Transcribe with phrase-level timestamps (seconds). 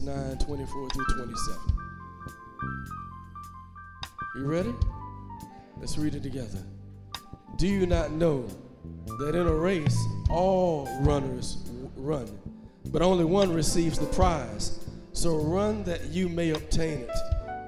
[0.00, 1.58] Corinthians 9 24 through 27.
[4.36, 4.74] You ready?
[5.78, 6.62] Let's read it together.
[7.56, 8.48] Do you not know
[9.18, 9.98] that in a race
[10.30, 11.58] all runners
[11.96, 12.38] run,
[12.86, 14.84] but only one receives the prize?
[15.12, 17.10] So run that you may obtain it.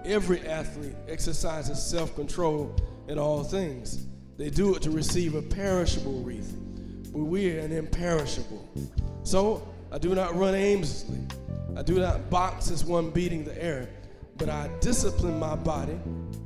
[0.04, 2.74] Every athlete exercises self control
[3.08, 4.06] in all things.
[4.38, 6.56] They do it to receive a perishable wreath,
[7.12, 8.68] but we are an imperishable.
[9.22, 11.18] So I do not run aimlessly.
[11.76, 13.88] I do not box as one beating the air,
[14.36, 15.98] but I discipline my body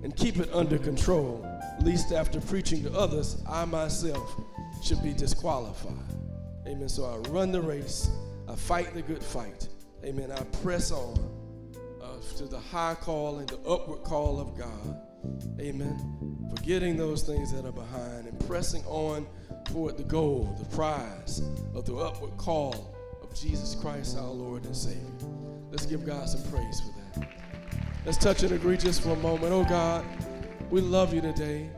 [0.03, 1.45] and keep it under control,
[1.83, 4.41] lest after preaching to others, I myself
[4.83, 5.95] should be disqualified.
[6.67, 6.89] Amen.
[6.89, 8.09] So I run the race,
[8.49, 9.69] I fight the good fight.
[10.05, 10.31] Amen.
[10.31, 11.19] I press on
[12.01, 14.97] uh, to the high call and the upward call of God.
[15.61, 16.47] Amen.
[16.55, 19.27] Forgetting those things that are behind and pressing on
[19.65, 21.43] toward the goal, the prize
[21.75, 22.96] of the upward call
[23.41, 25.03] Jesus Christ, our Lord and Savior.
[25.71, 27.29] Let's give God some praise for that.
[28.07, 29.53] Let's touch and agree just for a moment.
[29.53, 30.05] Oh God,
[30.71, 31.69] we love you today,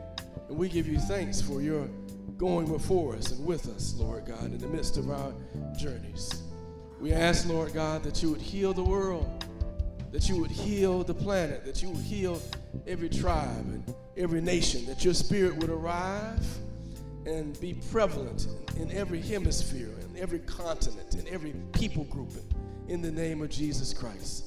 [0.47, 1.87] and we give you thanks for your
[2.37, 5.33] going before us and with us, Lord God, in the midst of our
[5.77, 6.43] journeys.
[7.01, 9.43] We ask, Lord God, that you would heal the world,
[10.11, 12.41] that you would heal the planet, that you would heal
[12.87, 16.39] every tribe and every nation, that your spirit would arrive
[17.25, 22.47] and be prevalent in, every hemisphere, in every continent, in every people grouping,
[22.87, 24.45] in the name of Jesus Christ.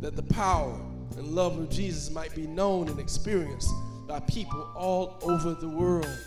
[0.00, 0.80] That the power
[1.16, 3.70] and love of Jesus might be known and experienced
[4.08, 6.18] by people all over the world.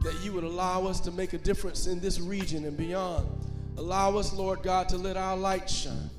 [0.00, 3.28] That you would allow us to make a difference in this region and beyond.
[3.76, 6.10] Allow us, Lord God, to let our light shine.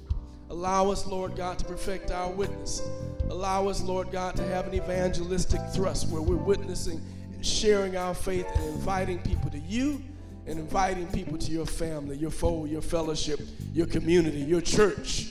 [0.49, 2.81] Allow us, Lord God, to perfect our witness.
[3.29, 7.01] Allow us, Lord God, to have an evangelistic thrust where we're witnessing
[7.43, 10.01] sharing our faith and inviting people to you
[10.45, 13.39] and inviting people to your family, your fold, your fellowship,
[13.73, 15.29] your community, your church.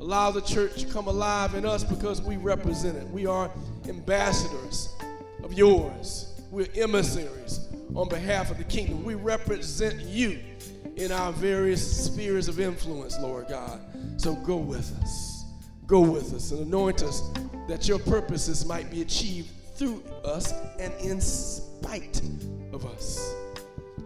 [0.00, 3.08] Allow the church to come alive in us because we represent it.
[3.08, 3.50] We are
[3.88, 4.94] ambassadors
[5.42, 6.32] of yours.
[6.50, 9.04] We're emissaries on behalf of the kingdom.
[9.04, 10.40] We represent you
[10.96, 13.80] in our various spheres of influence, Lord God.
[14.18, 15.44] So go with us.
[15.86, 17.22] Go with us and anoint us
[17.68, 22.20] that your purposes might be achieved through us and in spite
[22.72, 23.34] of us.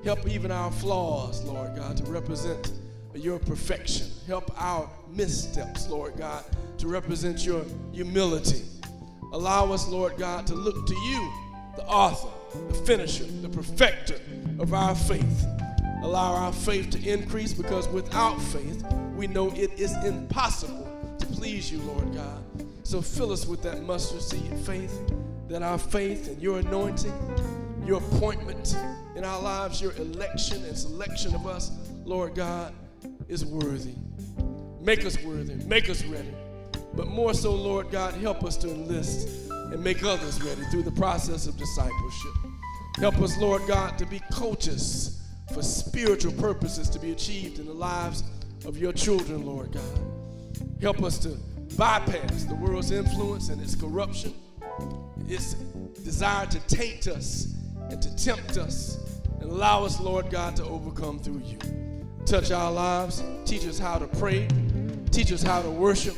[0.05, 2.73] Help even our flaws, Lord God, to represent
[3.15, 4.07] your perfection.
[4.27, 6.45] Help our missteps, Lord God,
[6.79, 8.63] to represent your humility.
[9.33, 11.33] Allow us, Lord God, to look to you,
[11.77, 12.29] the author,
[12.69, 14.19] the finisher, the perfecter
[14.59, 15.47] of our faith.
[16.03, 18.85] Allow our faith to increase because without faith,
[19.17, 22.43] we know it is impossible to please you, Lord God.
[22.85, 24.97] So fill us with that mustard seed faith,
[25.49, 27.13] that our faith and your anointing,
[27.85, 28.77] your appointment
[29.17, 31.73] in our lives, your election and selection of us,
[32.05, 32.75] Lord God,
[33.29, 33.95] is worthy.
[34.81, 36.35] Make us worthy, make us ready.
[36.95, 40.93] But more so, Lord God, help us to enlist and make others ready through the
[40.93, 42.33] process of discipleship.
[42.99, 45.23] Help us, Lord God, to be coaches
[45.53, 48.25] for spiritual purposes to be achieved in the lives
[48.67, 50.69] of your children, Lord God.
[50.81, 51.37] Help us to
[51.77, 54.35] bypass the world's influence and its corruption,
[55.29, 55.55] its
[56.05, 57.55] desire to taint us
[57.91, 58.99] and to tempt us,
[59.41, 61.59] and allow us, Lord God, to overcome through you.
[62.27, 64.47] Touch our lives, teach us how to pray,
[65.11, 66.17] teach us how to worship,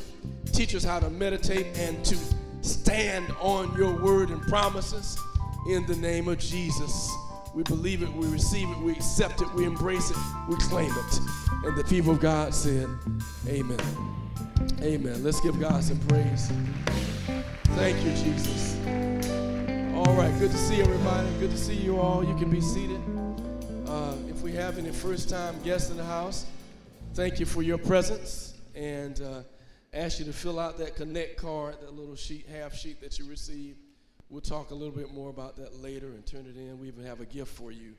[0.53, 2.17] teach us how to meditate and to
[2.63, 5.17] stand on your word and promises
[5.69, 7.11] in the name of Jesus.
[7.55, 10.17] We believe it, we receive it, we accept it, we embrace it,
[10.49, 11.21] we claim it.
[11.65, 12.89] And the people of God said,
[13.49, 13.81] Amen.
[14.83, 15.23] Amen.
[15.23, 16.51] Let's give God some praise.
[17.77, 18.77] Thank you, Jesus.
[19.95, 21.29] All right, good to see everybody.
[21.39, 22.23] Good to see you all.
[22.25, 23.01] You can be seated.
[23.87, 26.47] Uh, if we have any first time guests in the house,
[27.15, 28.55] thank you for your presence.
[28.75, 29.43] And uh,
[29.95, 33.29] ask you to fill out that connect card, that little sheet, half sheet that you
[33.29, 33.79] received.
[34.29, 36.79] We'll talk a little bit more about that later and turn it in.
[36.79, 37.95] We even have a gift for you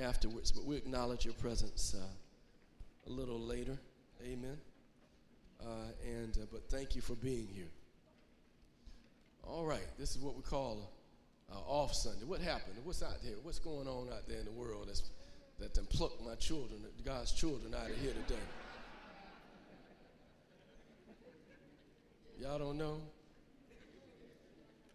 [0.00, 3.78] afterwards, but we acknowledge your presence uh, a little later.
[4.24, 4.58] Amen.
[5.60, 7.68] Uh, and uh, but thank you for being here.
[9.44, 10.90] All right, this is what we call
[11.50, 12.24] uh, off Sunday.
[12.24, 12.76] What happened?
[12.84, 13.34] What's out there?
[13.42, 15.10] What's going on out there in the world that's,
[15.58, 18.40] that then plucked my children, God's children, out of here today?
[22.40, 23.00] Y'all don't know?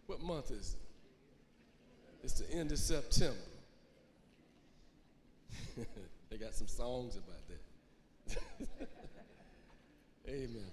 [0.06, 2.24] What month is it?
[2.24, 3.36] It's the end of September.
[6.30, 7.36] they got some songs about
[8.28, 8.88] that.
[10.28, 10.70] Amen.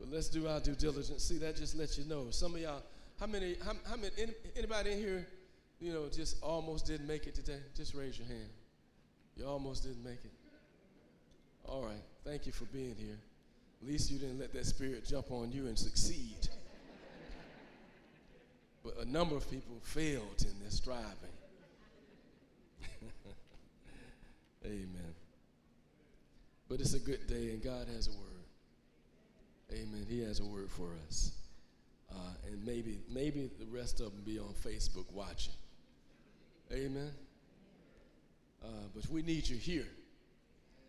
[0.00, 1.22] But let's do our due diligence.
[1.22, 2.28] See, that just lets you know.
[2.30, 2.82] Some of y'all,
[3.20, 4.10] how many, how, how many,
[4.56, 5.26] anybody in here,
[5.78, 7.58] you know, just almost didn't make it today?
[7.76, 8.48] Just raise your hand.
[9.36, 10.32] You almost didn't make it.
[11.66, 12.02] All right.
[12.24, 13.18] Thank you for being here.
[13.82, 16.48] At least you didn't let that spirit jump on you and succeed.
[18.82, 21.04] but a number of people failed in their striving.
[24.64, 25.14] Amen.
[26.68, 28.29] But it's a good day, and God has a word.
[29.72, 30.06] Amen.
[30.08, 31.32] He has a word for us.
[32.10, 32.14] Uh,
[32.46, 35.54] and maybe, maybe the rest of them be on Facebook watching.
[36.72, 37.10] Amen.
[38.62, 39.86] Uh, but we need you here.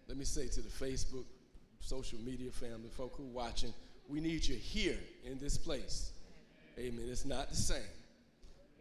[0.08, 1.26] Let me say to the Facebook,
[1.80, 3.74] social media family, folk who are watching,
[4.10, 6.12] we need you here in this place.
[6.78, 7.06] Amen.
[7.10, 7.78] It's not the same.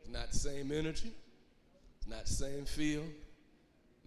[0.00, 1.12] It's not the same energy.
[1.98, 3.04] It's not the same feel.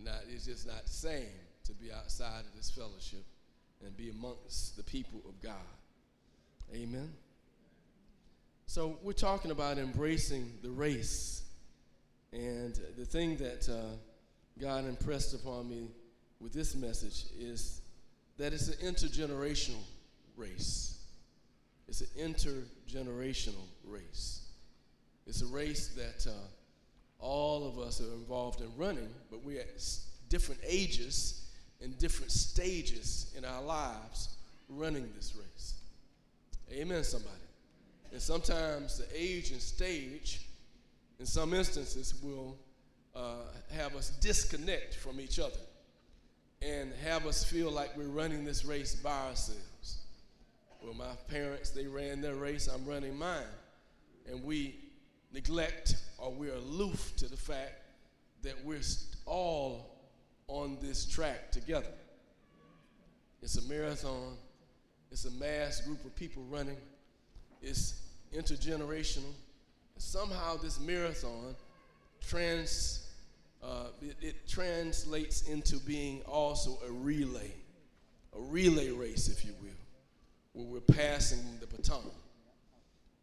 [0.03, 1.29] Not, it's just not the same
[1.65, 3.23] to be outside of this fellowship
[3.85, 5.53] and be amongst the people of God.
[6.71, 7.11] Amen.
[8.65, 11.43] So we're talking about embracing the race.
[12.31, 13.95] And the thing that uh,
[14.59, 15.89] God impressed upon me
[16.39, 17.81] with this message is
[18.37, 19.83] that it's an intergenerational
[20.35, 20.97] race.
[21.87, 24.41] It's an intergenerational race.
[25.27, 26.33] It's a race that uh,
[27.19, 29.81] all of us are involved in running, but we're at
[30.29, 31.45] different ages
[31.81, 34.37] and different stages in our lives
[34.69, 35.75] running this race.
[36.73, 37.35] Amen, somebody.
[38.11, 40.41] And sometimes the age and stage,
[41.19, 42.57] in some instances, will
[43.15, 43.35] uh,
[43.71, 45.59] have us disconnect from each other
[46.63, 49.99] and have us feel like we're running this race by ourselves.
[50.83, 53.43] Well, my parents, they ran their race, I'm running mine.
[54.27, 54.75] And we
[55.31, 57.81] neglect or we're aloof to the fact
[58.41, 58.81] that we're
[59.25, 59.95] all
[60.47, 61.93] on this track together.
[63.41, 64.37] It's a marathon,
[65.13, 66.75] it's a mass group of people running,
[67.61, 68.01] it's
[68.35, 69.31] intergenerational.
[69.97, 71.55] Somehow, this marathon
[72.27, 73.07] trans,
[73.63, 77.51] uh, it, it translates into being also a relay,
[78.35, 79.69] a relay race, if you will,
[80.53, 82.09] where we're passing the baton.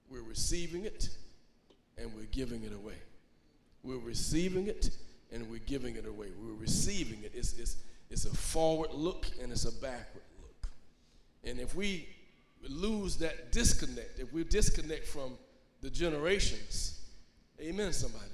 [0.09, 1.09] We're receiving it
[1.99, 2.99] and we're giving it away.
[3.83, 4.91] We're receiving it
[5.33, 6.29] and we're giving it away.
[6.41, 7.33] We're receiving it.
[7.35, 7.77] It's, it's,
[8.11, 10.23] it's a forward look and it's a backward.
[11.45, 12.09] And if we
[12.69, 15.39] lose that disconnect, if we disconnect from
[15.81, 17.01] the generations,
[17.61, 18.25] amen, somebody,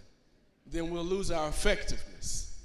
[0.67, 2.59] then we'll lose our effectiveness.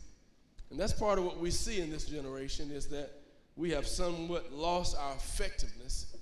[0.71, 3.11] And that's part of what we see in this generation is that
[3.55, 6.15] we have somewhat lost our effectiveness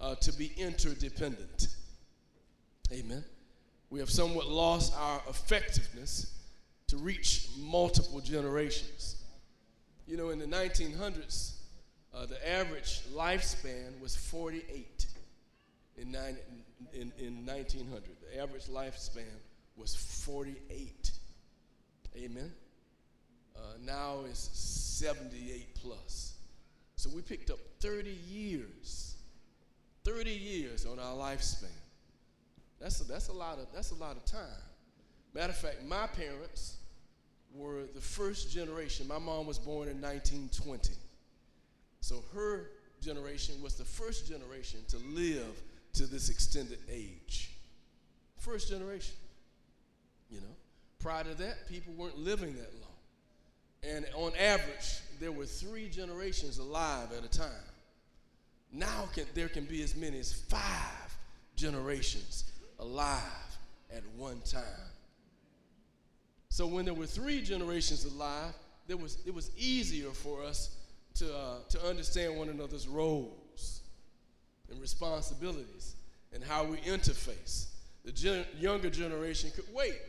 [0.00, 1.68] uh, to be interdependent.
[2.92, 3.24] Amen.
[3.90, 6.32] We have somewhat lost our effectiveness
[6.88, 9.16] to reach multiple generations.
[10.06, 11.55] You know, in the 1900s,
[12.16, 15.06] uh, the average lifespan was 48
[15.98, 16.36] in, nine,
[16.92, 18.02] in, in 1900.
[18.32, 19.24] The average lifespan
[19.76, 21.10] was 48.
[22.16, 22.52] Amen.
[23.54, 26.34] Uh, now it's 78 plus.
[26.96, 29.16] So we picked up 30 years,
[30.04, 31.66] 30 years on our lifespan.
[32.80, 34.42] That's a, that's a lot of that's a lot of time.
[35.34, 36.76] Matter of fact, my parents
[37.54, 39.08] were the first generation.
[39.08, 40.92] My mom was born in 1920.
[42.00, 42.70] So her
[43.02, 45.60] generation was the first generation to live
[45.94, 47.50] to this extended age.
[48.38, 49.14] First generation.
[50.30, 50.54] You know,
[50.98, 53.94] prior to that, people weren't living that long.
[53.94, 57.50] And on average, there were three generations alive at a time.
[58.72, 61.16] Now can, there can be as many as five
[61.54, 63.22] generations alive
[63.94, 64.62] at one time.
[66.48, 68.54] So when there were three generations alive,
[68.86, 70.75] there was, it was easier for us
[71.18, 73.80] to, uh, to understand one another's roles
[74.70, 75.94] and responsibilities
[76.32, 77.66] and how we interface.
[78.04, 80.00] The gen- younger generation could wait,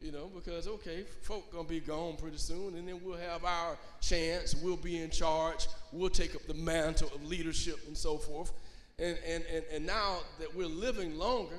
[0.00, 3.78] you know, because, okay, folk gonna be gone pretty soon, and then we'll have our
[4.00, 8.52] chance, we'll be in charge, we'll take up the mantle of leadership and so forth.
[8.98, 11.58] And, and, and, and now that we're living longer,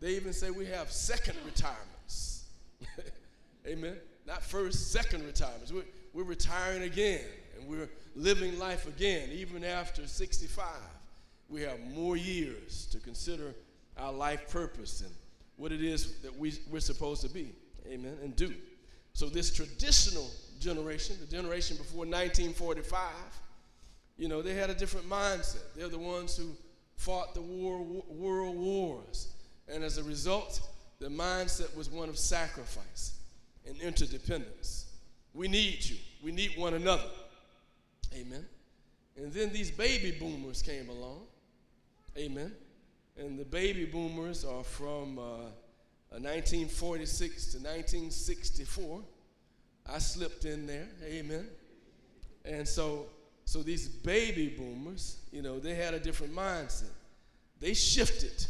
[0.00, 2.44] they even say we have second retirements.
[3.66, 3.96] Amen.
[4.26, 5.72] Not first, second retirements.
[5.72, 7.24] We're, we're retiring again
[7.60, 10.66] and we're living life again, even after 65.
[11.48, 13.54] We have more years to consider
[13.96, 15.10] our life purpose and
[15.56, 17.52] what it is that we, we're supposed to be.
[17.86, 18.16] Amen.
[18.22, 18.54] And do.
[19.12, 23.00] So, this traditional generation, the generation before 1945,
[24.16, 25.62] you know, they had a different mindset.
[25.74, 26.50] They're the ones who
[26.96, 29.28] fought the war, world wars.
[29.68, 30.60] And as a result,
[30.98, 33.18] the mindset was one of sacrifice
[33.66, 34.86] and interdependence.
[35.32, 37.08] We need you, we need one another.
[38.14, 38.46] Amen.
[39.16, 41.22] And then these baby boomers came along.
[42.16, 42.52] Amen.
[43.18, 45.50] And the baby boomers are from uh,
[46.10, 49.00] 1946 to 1964.
[49.92, 50.88] I slipped in there.
[51.04, 51.46] Amen.
[52.44, 53.06] And so
[53.50, 56.92] so these baby boomers, you know, they had a different mindset.
[57.58, 58.46] They shifted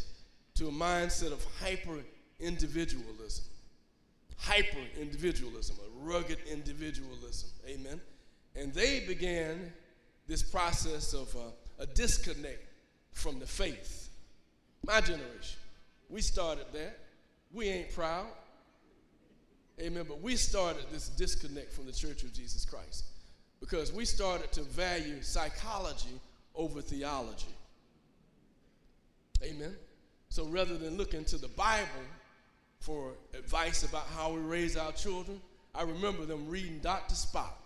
[0.57, 2.01] to a mindset of hyper
[2.39, 3.47] individualism.
[4.37, 7.49] Hyper individualism, a rugged individualism.
[7.67, 7.99] Amen.
[8.57, 9.73] And they began
[10.27, 12.65] this process of uh, a disconnect
[13.13, 14.11] from the faith.
[14.85, 15.59] My generation,
[16.09, 16.99] we started that.
[17.53, 18.27] We ain't proud.
[19.81, 20.05] Amen.
[20.07, 23.05] But we started this disconnect from the Church of Jesus Christ
[23.61, 26.21] because we started to value psychology
[26.55, 27.55] over theology.
[29.43, 29.75] Amen.
[30.29, 31.87] So rather than looking to the Bible
[32.79, 35.41] for advice about how we raise our children,
[35.75, 37.15] I remember them reading Dr.
[37.15, 37.60] Spock.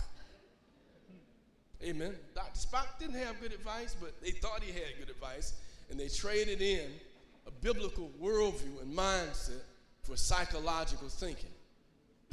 [1.82, 2.14] Amen.
[2.34, 2.58] Dr.
[2.58, 5.54] Spock didn't have good advice, but they thought he had good advice,
[5.90, 6.88] and they traded in
[7.46, 9.60] a biblical worldview and mindset
[10.02, 11.50] for psychological thinking.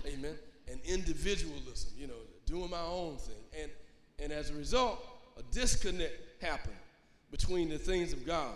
[0.05, 0.35] Amen.
[0.69, 2.13] And individualism, you know,
[2.45, 3.61] doing my own thing.
[3.61, 3.71] And,
[4.19, 4.99] and as a result,
[5.37, 6.75] a disconnect happened
[7.29, 8.55] between the things of God.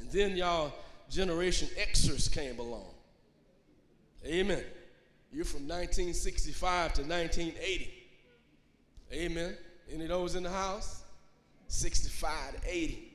[0.00, 0.72] And then y'all,
[1.10, 2.90] Generation Xers came along.
[4.24, 4.64] Amen.
[5.32, 7.92] You're from 1965 to 1980.
[9.12, 9.56] Amen.
[9.90, 11.02] Any of those in the house?
[11.68, 13.12] 65 to 80.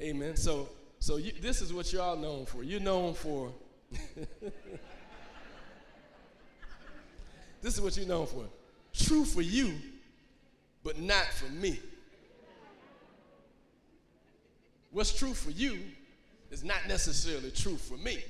[0.00, 0.36] Amen.
[0.36, 0.68] So,
[0.98, 2.62] so you, this is what y'all known for.
[2.62, 3.52] You're known for.
[7.62, 8.44] this is what you're known for.
[8.92, 9.74] True for you,
[10.82, 11.80] but not for me.
[14.90, 15.80] What's true for you
[16.50, 18.22] is not necessarily true for me.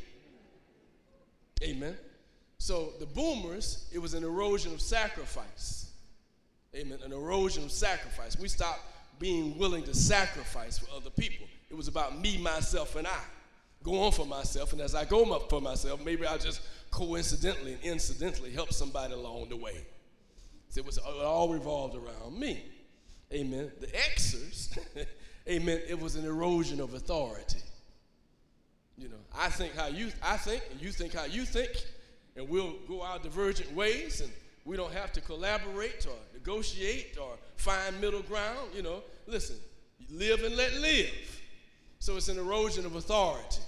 [1.63, 1.97] Amen.
[2.59, 5.84] So the boomers, it was an erosion of sacrifice.
[6.75, 6.99] Amen.
[7.05, 8.39] An erosion of sacrifice.
[8.39, 8.81] We stopped
[9.19, 11.47] being willing to sacrifice for other people.
[11.71, 13.21] It was about me, myself, and I.
[13.83, 17.75] Go on for myself, and as I go up for myself, maybe I'll just coincidentally
[17.75, 19.87] and incidentally help somebody along the way.
[20.71, 22.65] So it was it all revolved around me.
[23.33, 23.71] Amen.
[23.81, 24.79] The Xers,
[25.49, 27.59] amen, it was an erosion of authority.
[28.97, 31.71] You know, I think how you I think, and you think how you think,
[32.37, 34.33] and we'll go our divergent ways, and
[34.65, 38.71] we don't have to collaborate or negotiate or find middle ground.
[38.75, 39.57] You know, listen,
[40.11, 41.41] live and let live.
[41.99, 43.61] So it's an erosion of authority.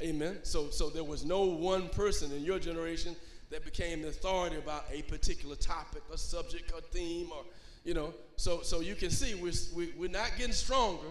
[0.00, 0.38] Amen.
[0.44, 3.16] So, so there was no one person in your generation
[3.50, 7.44] that became the authority about a particular topic or subject or theme or,
[7.84, 8.14] you know.
[8.36, 11.08] So, so you can see we're, we, we're not getting stronger,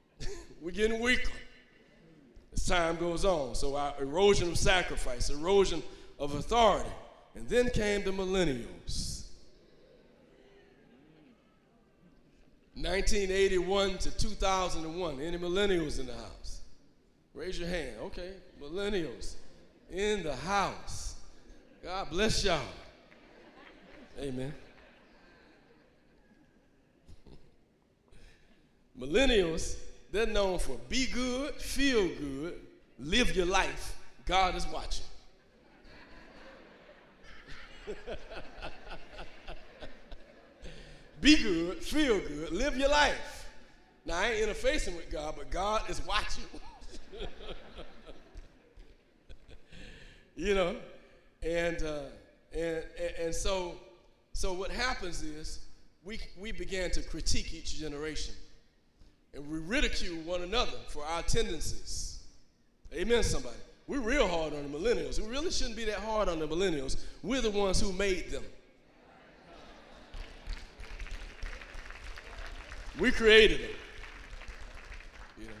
[0.62, 1.32] we're getting weaker
[2.54, 3.54] as time goes on.
[3.54, 5.82] So our erosion of sacrifice, erosion
[6.18, 6.88] of authority.
[7.34, 9.24] And then came the millennials.
[12.74, 15.20] 1981 to 2001.
[15.20, 16.60] Any millennials in the house?
[17.34, 17.96] Raise your hand.
[18.02, 19.36] Okay, millennials
[19.90, 21.14] in the house.
[21.82, 22.60] God bless y'all.
[24.20, 24.52] Amen.
[28.98, 29.76] Millennials
[30.12, 32.60] they're known for be good, feel good,
[32.98, 33.96] live your life.
[34.26, 35.06] God is watching.
[41.20, 43.48] be good, feel good, live your life.
[44.04, 46.44] Now, I ain't interfacing with God, but God is watching.
[50.36, 50.76] you know,
[51.42, 52.00] and, uh,
[52.52, 53.74] and, and, and so,
[54.32, 55.60] so what happens is
[56.04, 58.34] we, we began to critique each generation
[59.34, 62.22] and we ridicule one another for our tendencies.
[62.92, 63.56] Amen, somebody.
[63.86, 65.20] We're real hard on the millennials.
[65.20, 66.96] We really shouldn't be that hard on the millennials.
[67.22, 68.44] We're the ones who made them.
[72.98, 73.70] We created them.
[75.38, 75.54] You know,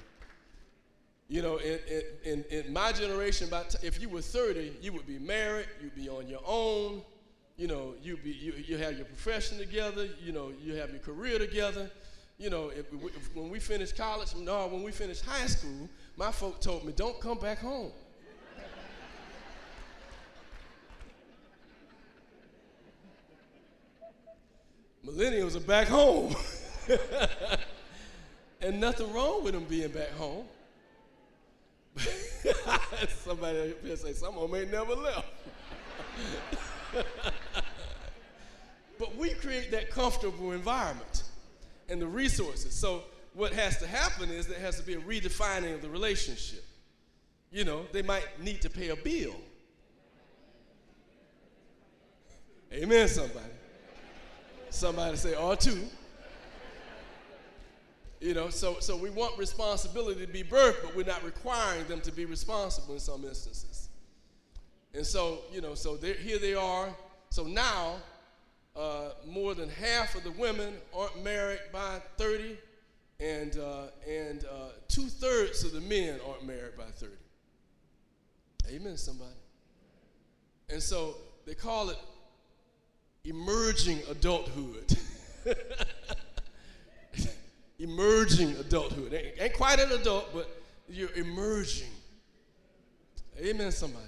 [1.28, 5.18] you know in, in, in my generation, about if you were 30, you would be
[5.18, 7.02] married, you'd be on your own,
[7.56, 11.00] you know, you'd be you, you have your profession together, you know, you have your
[11.00, 11.90] career together,
[12.38, 16.32] you know, if, if, when we finished college, no, when we finished high school, my
[16.32, 17.92] folk told me, don't come back home.
[25.06, 26.34] Millennials are back home.
[28.60, 30.44] and nothing wrong with them being back home.
[33.08, 35.26] Somebody here say, some of them ain't never left.
[38.98, 41.24] but we create that comfortable environment
[41.88, 42.74] and the resources.
[42.74, 43.02] So
[43.34, 46.64] what has to happen is there has to be a redefining of the relationship.
[47.50, 49.34] You know, they might need to pay a bill.
[52.72, 53.44] Amen, somebody.
[54.72, 55.78] Somebody say, or two.
[58.20, 62.00] You know, so, so we want responsibility to be birthed, but we're not requiring them
[62.00, 63.90] to be responsible in some instances.
[64.94, 66.88] And so, you know, so here they are.
[67.28, 67.96] So now
[68.74, 72.56] uh, more than half of the women aren't married by 30,
[73.20, 77.12] and, uh, and uh, two thirds of the men aren't married by 30.
[78.70, 79.30] Amen, somebody.
[80.70, 81.98] And so they call it
[83.24, 84.96] emerging adulthood.
[87.78, 89.14] emerging adulthood.
[89.14, 90.48] Ain't, ain't quite an adult, but
[90.88, 91.90] you're emerging.
[93.40, 94.04] Amen, somebody.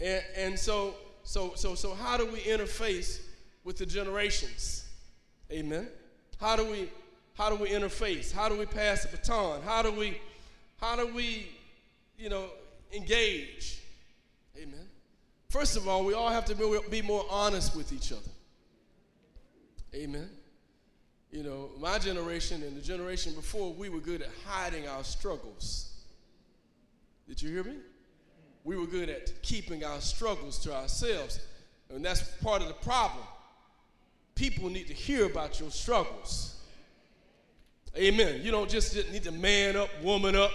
[0.00, 3.20] And, and so, so, so, so, how do we interface
[3.64, 4.84] with the generations?
[5.50, 5.88] Amen.
[6.40, 6.90] How do we,
[7.34, 8.32] how do we interface?
[8.32, 9.62] How do we pass the baton?
[9.62, 10.20] How do we,
[10.80, 11.48] how do we,
[12.18, 12.46] you know,
[12.92, 13.80] engage?
[14.56, 14.88] Amen.
[15.52, 16.54] First of all, we all have to
[16.90, 18.22] be, more honest with each other.
[19.94, 20.30] Amen.
[21.30, 25.92] You know, my generation and the generation before, we were good at hiding our struggles.
[27.28, 27.76] Did you hear me?
[28.64, 31.40] we were good at keeping our struggles to ourselves.
[31.90, 33.24] And that's part of the problem.
[34.34, 36.60] People need to hear about your struggles.
[37.96, 38.40] Amen.
[38.42, 40.52] You don't just need to man up, woman up.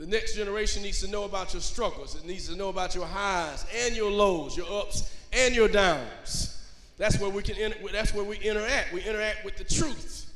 [0.00, 2.16] The next generation needs to know about your struggles.
[2.16, 6.56] It needs to know about your highs and your lows, your ups and your downs.
[6.96, 7.74] That's where we can.
[7.92, 8.94] That's where we interact.
[8.94, 10.32] We interact with the truth.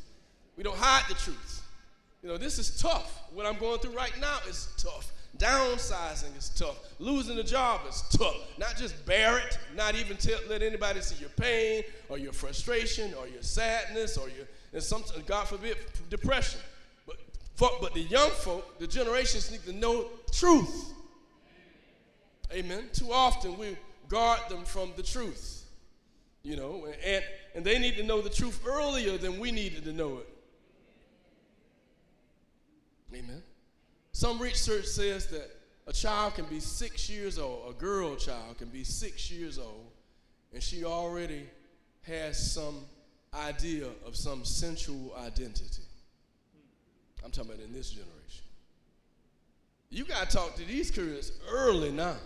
[0.59, 1.63] We don't hide the truth.
[2.23, 3.23] You know, this is tough.
[3.33, 5.11] What I'm going through right now is tough.
[5.39, 6.79] Downsizing is tough.
[6.99, 8.37] Losing a job is tough.
[8.59, 13.15] Not just bear it, not even tell, let anybody see your pain or your frustration
[13.15, 15.79] or your sadness or your, and some, God forbid,
[16.11, 16.61] depression.
[17.59, 20.93] But, for, but the young folk, the generations need to know truth.
[22.53, 22.85] Amen.
[22.93, 23.77] Too often we
[24.09, 25.65] guard them from the truth.
[26.43, 29.93] You know, and, and they need to know the truth earlier than we needed to
[29.93, 30.29] know it.
[33.15, 33.43] Amen.
[34.13, 35.51] Some research says that
[35.87, 39.87] a child can be six years old, a girl child can be six years old,
[40.53, 41.49] and she already
[42.03, 42.85] has some
[43.33, 45.84] idea of some sensual identity.
[47.25, 48.45] I'm talking about in this generation.
[49.91, 52.17] You got to talk to these kids early now.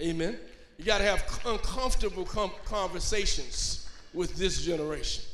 [0.00, 0.38] Amen.
[0.78, 5.24] You got to have uncomfortable com- conversations with this generation.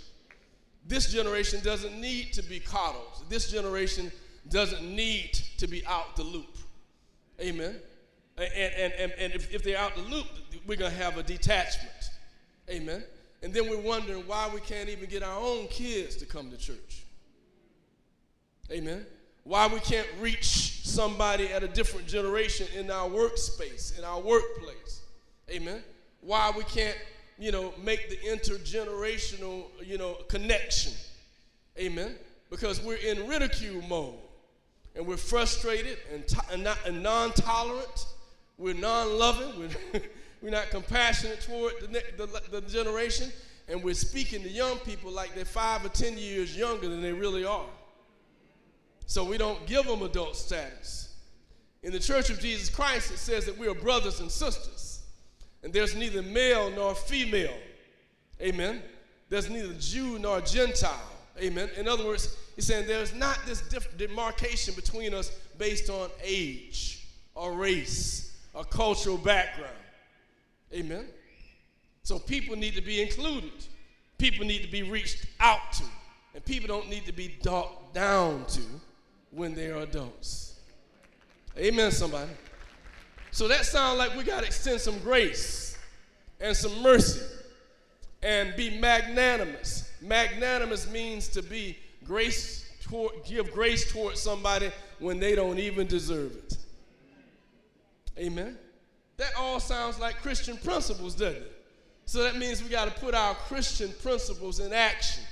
[0.86, 3.24] This generation doesn't need to be coddled.
[3.28, 4.10] This generation
[4.50, 6.58] doesn't need to be out the loop.
[7.40, 7.76] Amen.
[8.36, 10.26] And, and, and, and if, if they're out the loop,
[10.66, 12.10] we're going to have a detachment.
[12.68, 13.02] Amen.
[13.42, 16.56] And then we're wondering why we can't even get our own kids to come to
[16.56, 17.05] church.
[18.70, 19.06] Amen.
[19.44, 25.02] Why we can't reach somebody at a different generation in our workspace, in our workplace.
[25.50, 25.82] Amen.
[26.20, 26.96] Why we can't,
[27.38, 30.92] you know, make the intergenerational, you know, connection.
[31.78, 32.16] Amen.
[32.50, 34.14] Because we're in ridicule mode
[34.96, 38.06] and we're frustrated and, and, not, and non-tolerant.
[38.58, 39.60] We're non-loving.
[39.60, 40.00] We're,
[40.42, 43.30] we're not compassionate toward the, ne- the, the generation.
[43.68, 47.12] And we're speaking to young people like they're five or ten years younger than they
[47.12, 47.66] really are.
[49.06, 51.14] So we don't give them adult status.
[51.82, 55.02] In the Church of Jesus Christ, it says that we are brothers and sisters.
[55.62, 57.56] And there's neither male nor female.
[58.40, 58.82] Amen.
[59.28, 61.12] There's neither Jew nor Gentile.
[61.40, 61.70] Amen.
[61.76, 63.60] In other words, He's saying there's not this
[63.98, 69.72] demarcation between us based on age or race or cultural background.
[70.72, 71.06] Amen.
[72.02, 73.52] So people need to be included.
[74.18, 75.84] People need to be reached out to.
[76.34, 78.62] And people don't need to be talked down to
[79.30, 80.60] when they are adults.
[81.58, 82.30] Amen, somebody.
[83.30, 85.78] So that sounds like we got to extend some grace
[86.40, 87.20] and some mercy
[88.22, 89.90] and be magnanimous.
[90.00, 96.32] Magnanimous means to be grace toward, give grace towards somebody when they don't even deserve
[96.36, 96.56] it.
[98.18, 98.56] Amen.
[99.16, 101.52] That all sounds like Christian principles, doesn't it?
[102.04, 105.24] So that means we got to put our Christian principles in action.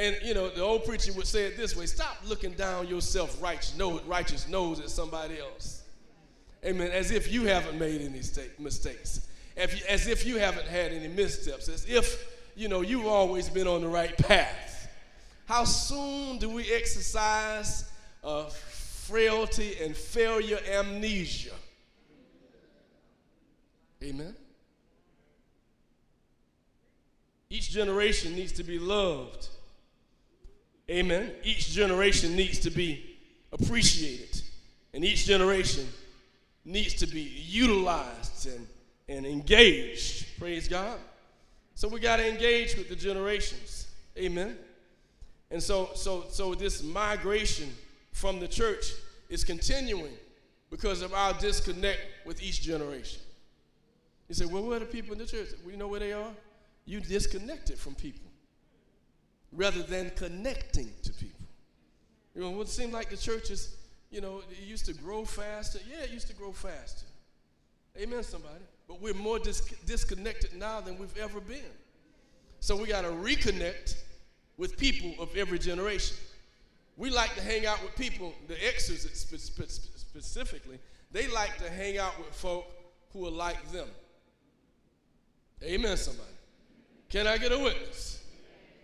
[0.00, 3.02] And you know, the old preacher would say it this way: Stop looking down your
[3.02, 5.82] self-righteous nose, righteous nose at somebody else.
[6.64, 6.90] Amen.
[6.90, 8.22] As if you haven't made any
[8.58, 13.66] mistakes, as if you haven't had any missteps, as if you know you've always been
[13.66, 14.88] on the right path.
[15.44, 17.90] How soon do we exercise
[18.24, 21.52] uh, frailty and failure amnesia?
[24.02, 24.34] Amen.
[27.50, 29.48] Each generation needs to be loved.
[30.90, 31.30] Amen.
[31.44, 33.16] Each generation needs to be
[33.52, 34.42] appreciated.
[34.92, 35.86] And each generation
[36.64, 38.66] needs to be utilized and,
[39.08, 40.26] and engaged.
[40.38, 40.98] Praise God.
[41.76, 43.86] So we got to engage with the generations.
[44.18, 44.58] Amen.
[45.52, 47.70] And so, so, so this migration
[48.12, 48.92] from the church
[49.28, 50.12] is continuing
[50.70, 53.20] because of our disconnect with each generation.
[54.28, 55.48] You say, well, where are the people in the church?
[55.64, 56.30] We know where they are.
[56.84, 58.29] You disconnected from people
[59.52, 61.46] rather than connecting to people.
[62.34, 63.76] You know, it seemed like the churches,
[64.10, 65.80] you know, it used to grow faster.
[65.88, 67.06] Yeah, it used to grow faster.
[67.98, 68.64] Amen, somebody.
[68.86, 71.72] But we're more dis- disconnected now than we've ever been.
[72.60, 73.96] So we got to reconnect
[74.56, 76.16] with people of every generation.
[76.96, 79.06] We like to hang out with people, the Xers
[79.96, 80.78] specifically,
[81.12, 82.66] they like to hang out with folk
[83.12, 83.88] who are like them.
[85.62, 86.28] Amen, somebody.
[87.08, 88.19] Can I get a witness?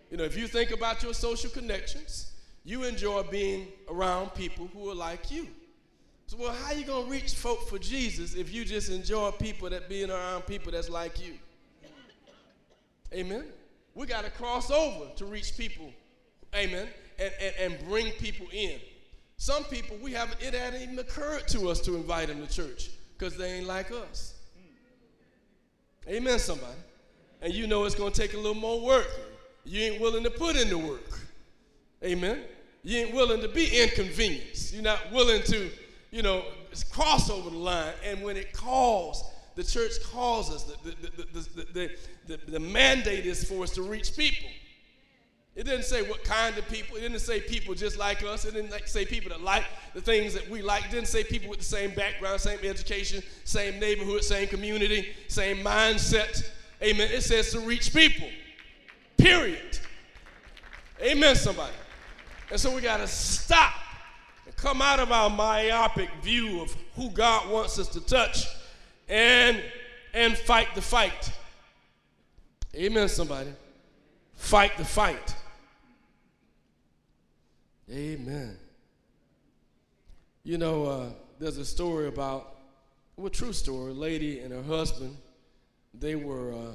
[0.09, 2.31] You know, if you think about your social connections,
[2.63, 5.47] you enjoy being around people who are like you.
[6.27, 9.87] So, well, how you gonna reach folk for Jesus if you just enjoy people that
[9.87, 11.33] being around people that's like you?
[13.13, 13.45] Amen.
[13.95, 15.93] We got to cross over to reach people.
[16.53, 16.87] Amen.
[17.19, 18.79] And, and, and bring people in.
[19.37, 22.89] Some people we haven't it hadn't even occurred to us to invite them to church
[23.17, 24.33] because they ain't like us.
[26.07, 26.77] Amen, somebody.
[27.41, 29.07] And you know it's going to take a little more work.
[29.67, 31.19] You ain't willing to put in the work.
[32.03, 32.39] Amen.
[32.83, 34.73] You ain't willing to be inconvenienced.
[34.73, 35.69] You're not willing to,
[36.11, 36.45] you know,
[36.91, 37.93] cross over the line.
[38.05, 39.23] And when it calls,
[39.55, 40.63] the church calls us.
[40.63, 41.91] The, the, the, the,
[42.27, 44.47] the The mandate is for us to reach people.
[45.55, 46.97] It didn't say what kind of people.
[46.97, 48.45] It didn't say people just like us.
[48.45, 50.85] It didn't say people that like the things that we like.
[50.85, 55.57] It didn't say people with the same background, same education, same neighborhood, same community, same
[55.57, 56.47] mindset.
[56.81, 57.09] Amen.
[57.11, 58.29] It says to reach people.
[59.17, 59.79] Period.
[61.01, 61.73] Amen, somebody.
[62.51, 63.73] And so we got to stop
[64.45, 68.47] and come out of our myopic view of who God wants us to touch
[69.07, 69.61] and
[70.13, 71.31] and fight the fight.
[72.75, 73.53] Amen, somebody.
[74.33, 75.35] Fight the fight.
[77.91, 78.57] Amen.
[80.43, 82.55] You know, uh, there's a story about,
[83.15, 85.17] well, true story, a lady and her husband,
[85.93, 86.71] they were, uh,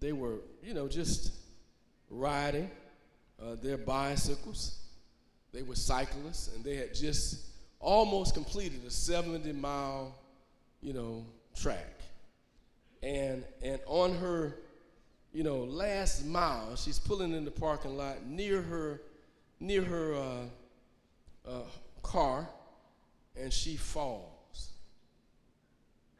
[0.00, 1.32] they were, you know, just
[2.10, 2.70] riding
[3.42, 4.78] uh, their bicycles.
[5.52, 7.46] They were cyclists, and they had just
[7.80, 10.14] almost completed a 70 mile,
[10.80, 12.00] you know, track.
[13.02, 14.56] And, and on her,
[15.32, 19.00] you know, last mile, she's pulling in the parking lot near her
[19.62, 21.62] near her uh, uh,
[22.02, 22.48] car
[23.40, 24.70] and she falls.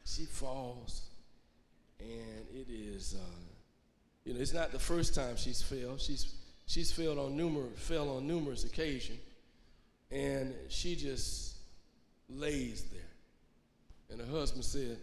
[0.05, 1.03] She falls,
[1.99, 3.52] and it is, uh,
[4.25, 5.99] you know, it's not the first time she's failed.
[5.99, 6.33] She's
[6.65, 9.19] she's failed on numerous fell on numerous occasions,
[10.11, 11.55] and she just
[12.29, 13.01] lays there.
[14.09, 14.97] And her husband said,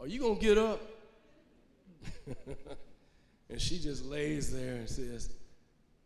[0.00, 0.80] "Are you gonna get up?"
[3.50, 5.30] and she just lays there and says,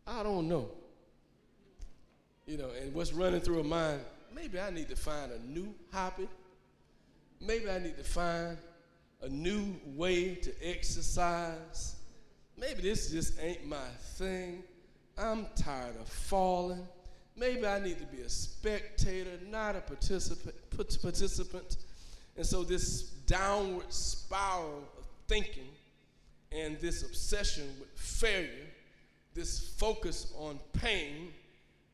[0.05, 0.69] "I don't know."
[2.45, 4.01] You know, and what's running through her mind,
[4.35, 6.27] maybe I need to find a new hobby.
[7.39, 8.57] Maybe I need to find
[9.21, 11.95] a new way to exercise.
[12.57, 14.63] Maybe this just ain't my thing.
[15.17, 16.87] I'm tired of falling.
[17.35, 20.55] Maybe I need to be a spectator, not a participant.
[21.01, 21.77] participant.
[22.37, 25.69] And so this downward spiral of thinking
[26.51, 28.67] and this obsession with failure,
[29.33, 31.31] this focus on pain,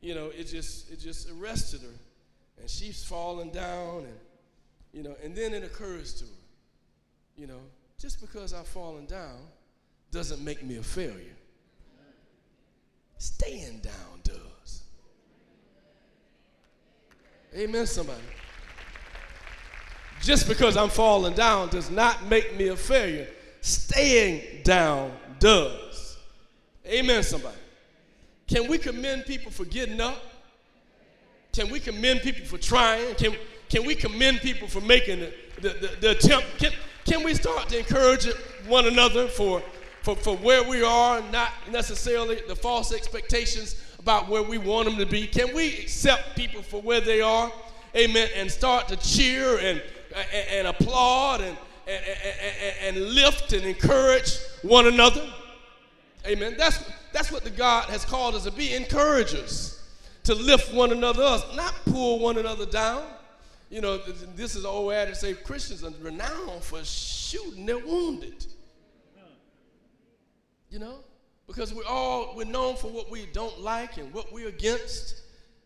[0.01, 1.97] you know, it just it just arrested her.
[2.59, 4.19] And she's falling down and
[4.91, 6.31] you know, and then it occurs to her,
[7.37, 7.61] you know,
[7.97, 9.37] just because I've fallen down
[10.11, 11.35] doesn't make me a failure.
[13.17, 14.83] Staying down does.
[17.55, 18.21] Amen, somebody.
[20.21, 23.27] Just because I'm falling down does not make me a failure.
[23.61, 26.17] Staying down does.
[26.85, 27.57] Amen, somebody.
[28.47, 30.21] Can we commend people for getting up?
[31.53, 33.15] Can we commend people for trying?
[33.15, 33.35] Can,
[33.69, 36.47] can we commend people for making the, the, the, the attempt?
[36.57, 36.71] Can,
[37.05, 38.27] can we start to encourage
[38.67, 39.61] one another for,
[40.01, 44.97] for, for where we are, not necessarily the false expectations about where we want them
[44.97, 45.27] to be?
[45.27, 47.51] Can we accept people for where they are?
[47.95, 48.29] Amen.
[48.35, 49.81] And start to cheer and,
[50.15, 51.57] and, and applaud and,
[51.87, 55.27] and, and, and lift and encourage one another?
[56.27, 56.55] Amen.
[56.57, 59.81] That's, that's what the God has called us to be encouragers,
[60.23, 63.03] to lift one another up, not pull one another down.
[63.69, 63.97] You know,
[64.35, 68.45] this is old adage say Christians are renowned for shooting their wounded.
[70.69, 70.95] You know?
[71.47, 75.15] Because we're all we're known for what we don't like and what we're against,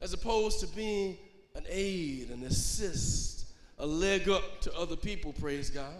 [0.01, 1.17] as opposed to being
[1.55, 3.47] an aid, an assist,
[3.79, 5.93] a leg up to other people, praise God.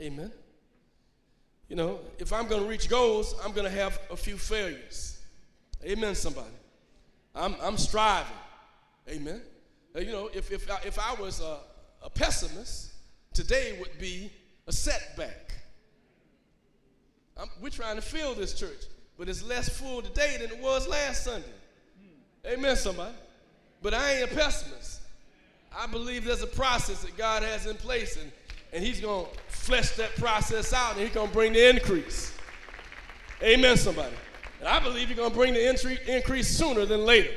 [0.00, 0.32] Amen.
[1.68, 5.20] You know, if I'm going to reach goals, I'm going to have a few failures.
[5.84, 6.48] Amen, somebody.
[7.34, 8.32] I'm, I'm striving.
[9.08, 9.42] Amen.
[9.94, 11.58] Uh, you know, if, if, I, if I was a,
[12.02, 12.92] a pessimist,
[13.32, 14.32] today would be
[14.66, 15.47] a setback.
[17.38, 20.88] I'm, we're trying to fill this church, but it's less full today than it was
[20.88, 21.46] last Sunday.
[22.46, 23.14] Amen, somebody.
[23.82, 25.02] But I ain't a pessimist.
[25.76, 28.32] I believe there's a process that God has in place, and,
[28.72, 32.34] and He's going to flesh that process out, and He's going to bring the increase.
[33.42, 34.14] Amen, somebody.
[34.58, 37.34] And I believe He's going to bring the increase sooner than later.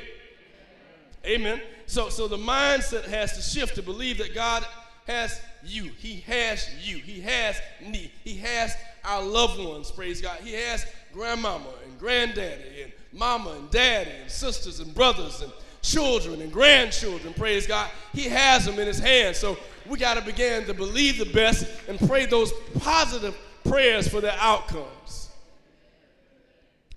[1.24, 1.60] Amen.
[1.86, 4.66] So, so the mindset has to shift to believe that God
[5.06, 5.84] has you.
[5.98, 6.98] He has you.
[6.98, 8.12] He has me.
[8.24, 10.38] He has our loved ones, praise God.
[10.40, 16.40] He has grandmama and granddaddy and mama and daddy and sisters and brothers and children
[16.40, 17.90] and grandchildren, praise God.
[18.12, 19.36] He has them in his hands.
[19.36, 24.20] So we got to begin to believe the best and pray those positive prayers for
[24.20, 25.30] their outcomes.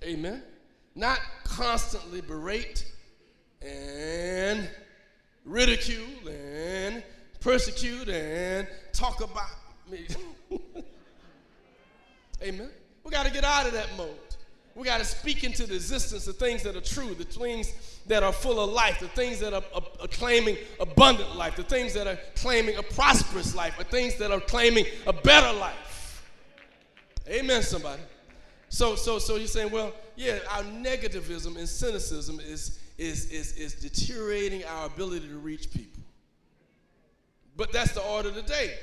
[0.02, 0.42] Amen.
[0.94, 2.86] Not constantly berate
[3.60, 4.68] and
[5.44, 7.02] ridicule and
[7.46, 9.46] persecute and talk about
[9.88, 10.04] me.
[12.42, 12.68] Amen.
[13.04, 14.10] We got to get out of that mode.
[14.74, 17.72] We got to speak into the existence the things that are true, the things
[18.08, 21.62] that are full of life, the things that are, are, are, claiming abundant life, the
[21.62, 26.24] things that are claiming a prosperous life, the things that are claiming a better life.
[27.28, 28.02] Amen, somebody.
[28.70, 33.74] So, so, so you're saying, well, yeah, our negativism and cynicism is, is, is, is
[33.74, 35.95] deteriorating our ability to reach people.
[37.56, 38.74] But that's the order of the day.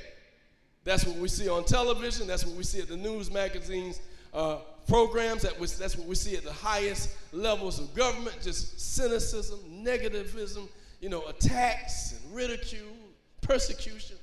[0.84, 2.26] That's what we see on television.
[2.26, 4.00] That's what we see at the news magazines
[4.34, 4.56] uh,
[4.86, 5.42] programs.
[5.42, 8.36] That that's what we see at the highest levels of government.
[8.42, 10.68] Just cynicism, negativism,
[11.00, 12.96] you know, attacks and ridicule,
[13.40, 14.16] persecution,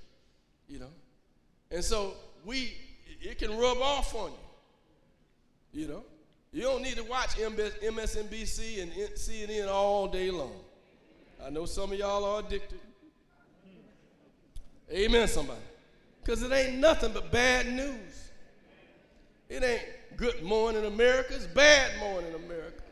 [0.67, 0.91] you know.
[1.71, 2.13] And so
[2.45, 2.73] we,
[3.21, 4.31] it can rub off on
[5.73, 6.03] you, you know.
[6.53, 10.59] You don't need to watch MSNBC and CNN all day long.
[11.43, 12.79] I know some of y'all are addicted.
[14.91, 15.61] Amen, somebody.
[16.23, 18.29] Because it ain't nothing but bad news.
[19.49, 19.81] It ain't
[20.17, 22.83] good morning America, it's bad morning America.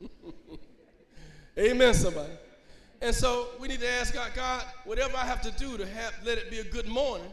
[1.58, 2.32] Amen, somebody.
[3.00, 6.14] And so we need to ask God, God, whatever I have to do to have,
[6.24, 7.30] let it be a good morning,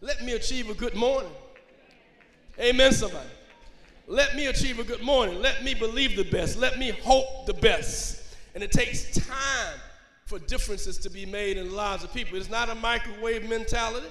[0.00, 1.32] let me achieve a good morning.
[2.58, 3.28] Amen, somebody.
[4.06, 5.40] Let me achieve a good morning.
[5.40, 6.58] Let me believe the best.
[6.58, 8.36] Let me hope the best.
[8.54, 9.80] And it takes time
[10.26, 12.38] for differences to be made in the lives of people.
[12.38, 14.08] It's not a microwave mentality.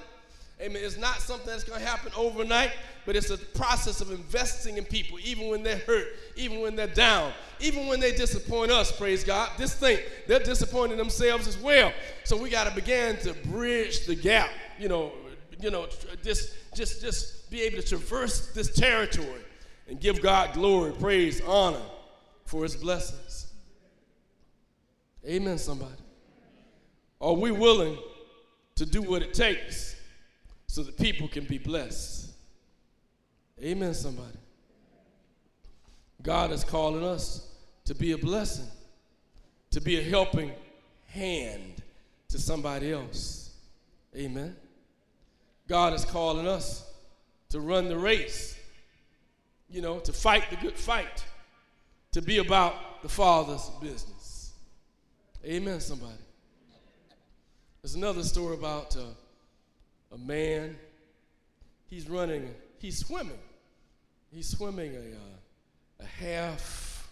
[0.60, 0.80] Amen.
[0.84, 2.70] It's not something that's going to happen overnight,
[3.06, 6.86] but it's a process of investing in people, even when they're hurt, even when they're
[6.86, 9.50] down, even when they disappoint us, praise God.
[9.58, 9.98] This thing,
[10.28, 11.92] they're disappointing themselves as well.
[12.22, 15.12] So we got to begin to bridge the gap, you know,
[15.60, 15.88] you know,
[16.22, 19.42] just, just, just be able to traverse this territory
[19.88, 21.82] and give God glory, praise, honor
[22.44, 23.52] for his blessings.
[25.26, 26.03] Amen, somebody.
[27.24, 27.96] Are we willing
[28.74, 29.96] to do what it takes
[30.66, 32.30] so that people can be blessed?
[33.62, 34.36] Amen, somebody.
[36.22, 37.48] God is calling us
[37.86, 38.66] to be a blessing,
[39.70, 40.52] to be a helping
[41.06, 41.82] hand
[42.28, 43.54] to somebody else.
[44.14, 44.54] Amen.
[45.66, 46.92] God is calling us
[47.48, 48.54] to run the race,
[49.70, 51.24] you know, to fight the good fight,
[52.12, 54.52] to be about the Father's business.
[55.42, 56.23] Amen, somebody.
[57.84, 59.02] There's another story about uh,
[60.10, 60.74] a man.
[61.90, 63.36] He's running, he's swimming.
[64.32, 67.10] He's swimming a, uh, a half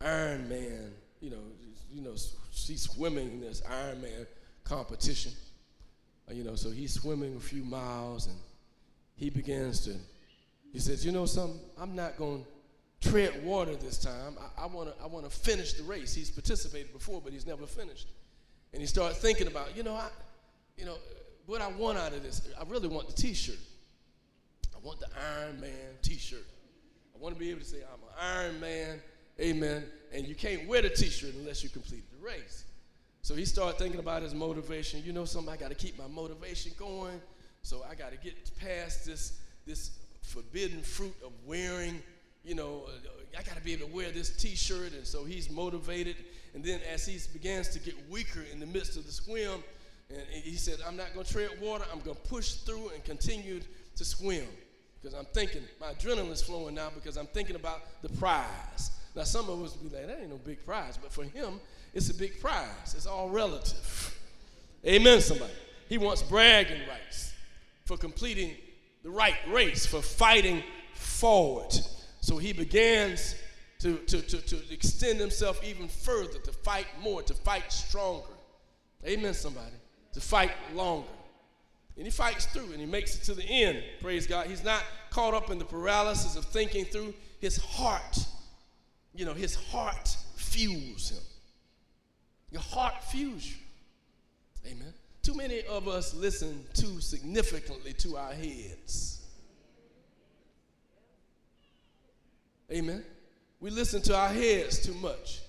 [0.00, 0.92] Ironman.
[1.20, 1.42] You know,
[1.92, 2.14] you know,
[2.50, 4.26] she's swimming in this Ironman
[4.64, 5.32] competition.
[6.26, 8.38] Uh, you know, so he's swimming a few miles and
[9.16, 9.94] he begins to,
[10.72, 12.46] he says, you know something, I'm not going
[13.02, 14.38] to tread water this time.
[14.56, 16.14] I, I want to I wanna finish the race.
[16.14, 18.08] He's participated before, but he's never finished.
[18.72, 20.08] And he started thinking about, you know, I,
[20.76, 20.96] you know,
[21.46, 22.48] what I want out of this.
[22.58, 23.58] I really want the t-shirt.
[24.74, 25.70] I want the Iron Man
[26.02, 26.46] t-shirt.
[27.14, 29.00] I want to be able to say, I'm an Iron Man,
[29.40, 29.84] amen.
[30.12, 32.64] And you can't wear the t-shirt unless you completed the race.
[33.22, 35.02] So he started thinking about his motivation.
[35.04, 37.20] You know something, I got to keep my motivation going.
[37.62, 39.90] So I got to get past this, this
[40.22, 42.00] forbidden fruit of wearing,
[42.44, 44.92] you know, uh, I got to be able to wear this t-shirt.
[44.92, 46.16] And so he's motivated.
[46.54, 49.62] And then as he begins to get weaker in the midst of the swim,
[50.10, 51.84] and he said, I'm not going to tread water.
[51.92, 53.60] I'm going to push through and continue
[53.96, 54.46] to swim.
[55.00, 58.90] Because I'm thinking, my adrenaline is flowing now because I'm thinking about the prize.
[59.14, 60.98] Now, some of us be like, that ain't no big prize.
[61.00, 61.60] But for him,
[61.94, 62.94] it's a big prize.
[62.94, 64.16] It's all relative.
[64.84, 65.52] Amen, somebody.
[65.88, 67.32] He wants bragging rights
[67.84, 68.56] for completing
[69.02, 70.62] the right race, for fighting
[70.94, 71.72] forward.
[72.20, 73.34] So he begins
[73.80, 78.34] to, to, to, to extend himself even further, to fight more, to fight stronger.
[79.06, 79.74] Amen, somebody.
[80.12, 81.08] to fight longer.
[81.96, 83.82] And he fights through and he makes it to the end.
[84.00, 84.46] Praise God.
[84.46, 87.14] He's not caught up in the paralysis of thinking through.
[87.40, 88.18] His heart,
[89.14, 91.22] you know, his heart fuels him.
[92.50, 93.56] Your heart fuels you.
[94.66, 94.92] Amen.
[95.22, 99.26] Too many of us listen too significantly to our heads.
[102.70, 103.04] Amen.
[103.60, 105.40] We listen to our heads too much.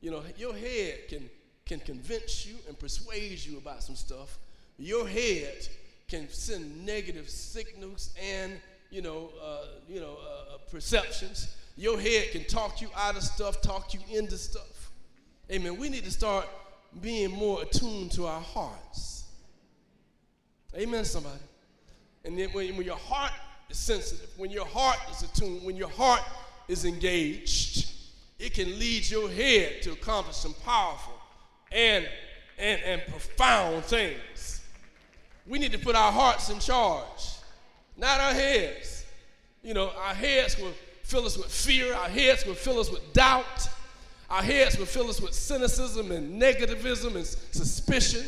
[0.00, 1.28] You know, your head can,
[1.66, 4.38] can convince you and persuade you about some stuff.
[4.78, 5.66] Your head
[6.08, 8.52] can send negative signals and,
[8.90, 11.56] you know, uh, you know, uh, perceptions.
[11.76, 14.90] Your head can talk you out of stuff, talk you into stuff.
[15.50, 15.76] Amen.
[15.78, 16.46] We need to start
[17.00, 19.24] being more attuned to our hearts.
[20.76, 21.40] Amen, somebody.
[22.24, 23.32] And then when, when your heart
[23.68, 26.22] is sensitive, when your heart is attuned, when your heart
[26.72, 27.88] is engaged,
[28.38, 31.14] it can lead your head to accomplish some powerful
[31.70, 32.08] and,
[32.58, 34.62] and, and profound things.
[35.46, 37.36] We need to put our hearts in charge,
[37.96, 39.04] not our heads.
[39.62, 40.72] You know, our heads will
[41.04, 43.68] fill us with fear, our heads will fill us with doubt,
[44.30, 48.24] our heads will fill us with cynicism and negativism and suspicion.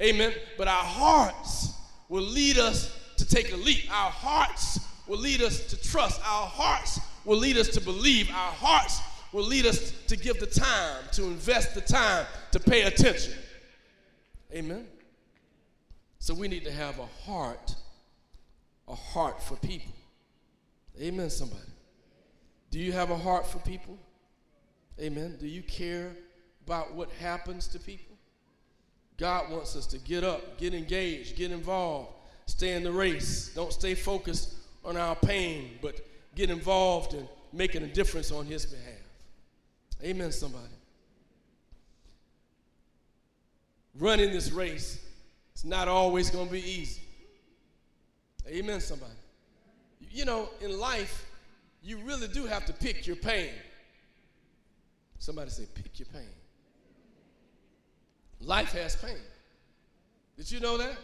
[0.00, 0.34] Amen.
[0.58, 1.72] But our hearts
[2.10, 3.90] will lead us to take a leap.
[3.90, 6.20] Our hearts will lead us to trust.
[6.20, 8.30] Our hearts will lead us to believe.
[8.30, 9.00] Our hearts
[9.32, 13.34] will lead us to give the time, to invest the time, to pay attention.
[14.52, 14.86] Amen.
[16.18, 17.74] So we need to have a heart,
[18.88, 19.92] a heart for people.
[21.00, 21.60] Amen, somebody.
[22.70, 23.98] Do you have a heart for people?
[25.00, 25.36] Amen.
[25.38, 26.12] Do you care
[26.64, 28.16] about what happens to people?
[29.18, 32.10] God wants us to get up, get engaged, get involved,
[32.46, 33.52] stay in the race.
[33.54, 36.00] Don't stay focused on our pain, but
[36.36, 38.94] get involved in making a difference on His behalf.
[40.04, 40.64] Amen, somebody.
[43.98, 45.02] Running this race
[45.54, 47.00] is not always going to be easy.
[48.46, 49.12] Amen, somebody.
[50.12, 51.26] You know, in life,
[51.82, 53.50] you really do have to pick your pain.
[55.18, 56.28] Somebody say, pick your pain.
[58.40, 59.16] Life has pain.
[60.36, 60.96] Did you know that?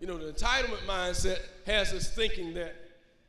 [0.00, 2.74] You know, the entitlement mindset has us thinking that,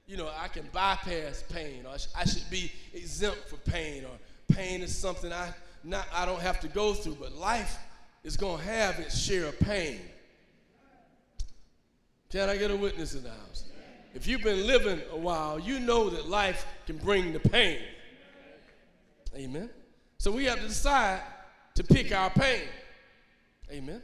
[0.07, 4.81] you know, I can bypass pain or I should be exempt from pain or pain
[4.81, 7.77] is something I, not, I don't have to go through, but life
[8.23, 9.99] is to have its share of pain.
[12.29, 13.65] Can I get a witness in the house?
[14.13, 17.79] If you've been living a while, you know that life can bring the pain.
[19.35, 19.69] Amen.
[20.17, 21.21] So we have to decide
[21.75, 22.63] to pick our pain.
[23.71, 24.01] Amen.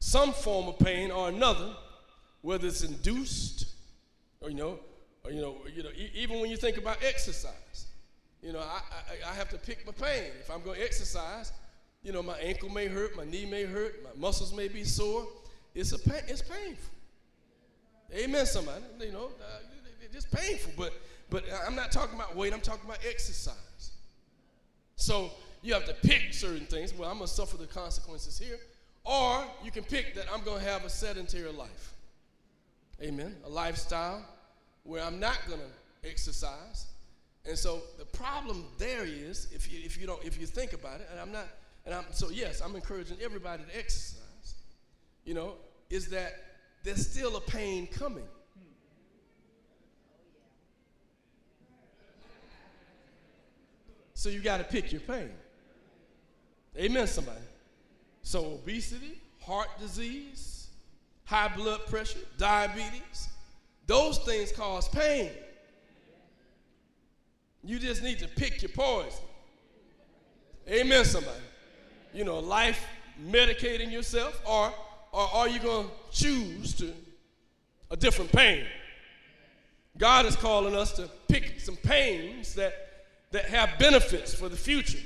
[0.00, 1.74] Some form of pain or another,
[2.42, 3.66] whether it's induced
[4.40, 4.78] or you know,
[5.28, 7.86] you know, you know, e- even when you think about exercise,
[8.42, 8.80] you know, I,
[9.26, 10.30] I, I have to pick my pain.
[10.40, 11.52] If I'm going to exercise,
[12.02, 15.26] you know, my ankle may hurt, my knee may hurt, my muscles may be sore.
[15.74, 16.94] It's a pain, it's painful.
[18.14, 18.84] Amen, somebody.
[19.00, 19.58] You know, uh,
[20.12, 20.92] it's painful, but
[21.28, 22.52] but I'm not talking about weight.
[22.52, 23.90] I'm talking about exercise.
[24.94, 25.30] So
[25.62, 26.94] you have to pick certain things.
[26.94, 28.58] Well, I'm going to suffer the consequences here.
[29.04, 31.94] Or you can pick that I'm going to have a sedentary life.
[33.02, 33.36] Amen.
[33.44, 34.24] A lifestyle
[34.86, 36.86] where I'm not going to exercise.
[37.44, 41.00] And so the problem there is, if you, if you don't, if you think about
[41.00, 41.46] it, and I'm not,
[41.84, 44.54] and I'm, so yes, I'm encouraging everybody to exercise,
[45.24, 45.54] you know,
[45.90, 46.32] is that
[46.82, 48.24] there's still a pain coming.
[54.14, 55.30] So you got to pick your pain.
[56.76, 57.38] Amen, somebody.
[58.22, 60.68] So, obesity, heart disease,
[61.24, 63.28] high blood pressure, diabetes,
[63.86, 65.30] those things cause pain.
[67.62, 69.20] You just need to pick your poison.
[70.68, 71.38] Amen, somebody.
[72.12, 72.84] You know, life
[73.24, 74.72] medicating yourself, or,
[75.12, 76.92] or are you going to choose to
[77.90, 78.64] a different pain?
[79.98, 82.74] God is calling us to pick some pains that,
[83.30, 84.98] that have benefits for the future.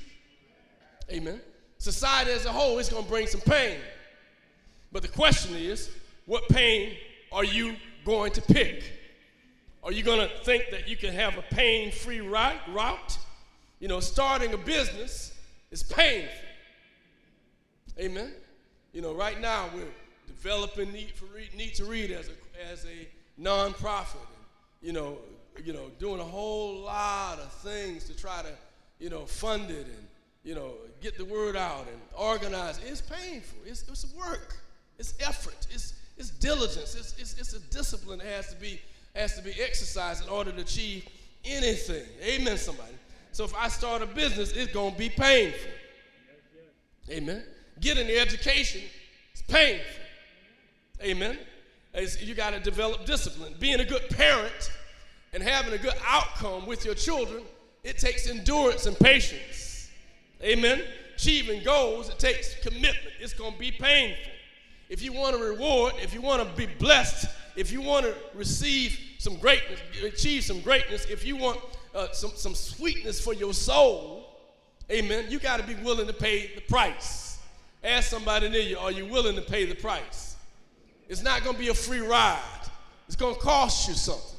[1.11, 1.41] Amen
[1.81, 3.79] society as a whole is going to bring some pain.
[4.93, 5.91] But the question is,
[6.27, 6.95] what pain
[7.33, 8.83] are you going to pick?
[9.83, 13.19] Are you going to think that you can have a pain free route?
[13.79, 15.33] You know, starting a business
[15.71, 16.31] is painful.
[17.99, 18.33] Amen.
[18.93, 19.85] You know, right now we're
[20.27, 23.09] developing Need, for read, need to Read as a, as a
[23.41, 24.17] nonprofit.
[24.17, 24.47] And,
[24.83, 25.19] you know,
[25.65, 28.53] you know, doing a whole lot of things to try to,
[28.99, 30.07] you know, fund it and
[30.45, 30.73] you know,
[31.03, 32.81] get the word out and organize.
[32.87, 33.59] It's painful.
[33.67, 34.57] It's, it's work.
[34.99, 35.67] It's effort.
[35.71, 36.95] It's, it's diligence.
[36.95, 38.81] It's, it's, it's a discipline that has to be
[39.17, 41.09] has to be exercised in order to achieve
[41.45, 42.05] anything.
[42.23, 42.93] Amen, somebody.
[43.33, 45.71] So if I start a business, it's going to be painful.
[47.11, 47.43] Amen.
[47.81, 48.83] Getting the education
[49.35, 49.85] is painful.
[51.03, 51.39] Amen.
[52.21, 53.55] You got to develop discipline.
[53.59, 54.71] Being a good parent
[55.33, 57.43] and having a good outcome with your children,
[57.83, 59.91] it takes endurance and patience.
[60.41, 60.83] Amen.
[61.17, 62.97] Achieving goals, it takes commitment.
[63.19, 64.33] It's going to be painful.
[64.91, 68.15] If you want a reward, if you want to be blessed, if you want to
[68.35, 71.61] receive some greatness, achieve some greatness, if you want
[71.95, 74.37] uh, some, some sweetness for your soul,
[74.91, 77.39] amen, you got to be willing to pay the price.
[77.85, 80.35] Ask somebody near you, are you willing to pay the price?
[81.09, 82.41] It's not going to be a free ride.
[83.07, 84.39] It's going to cost you something.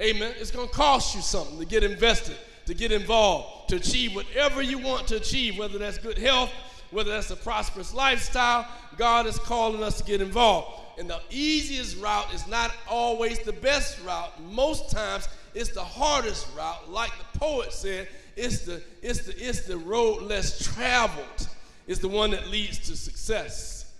[0.00, 0.34] Amen.
[0.38, 4.62] It's going to cost you something to get invested, to get involved, to achieve whatever
[4.62, 6.50] you want to achieve, whether that's good health,
[6.90, 8.66] whether that's a prosperous lifestyle.
[8.96, 10.80] God is calling us to get involved.
[10.98, 14.32] And the easiest route is not always the best route.
[14.50, 16.90] Most times it's the hardest route.
[16.90, 21.48] Like the poet said, it's the, it's the, it's the road less traveled.
[21.86, 23.92] It's the one that leads to success.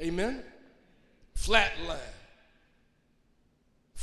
[0.00, 0.42] Amen?
[1.34, 2.00] Flatland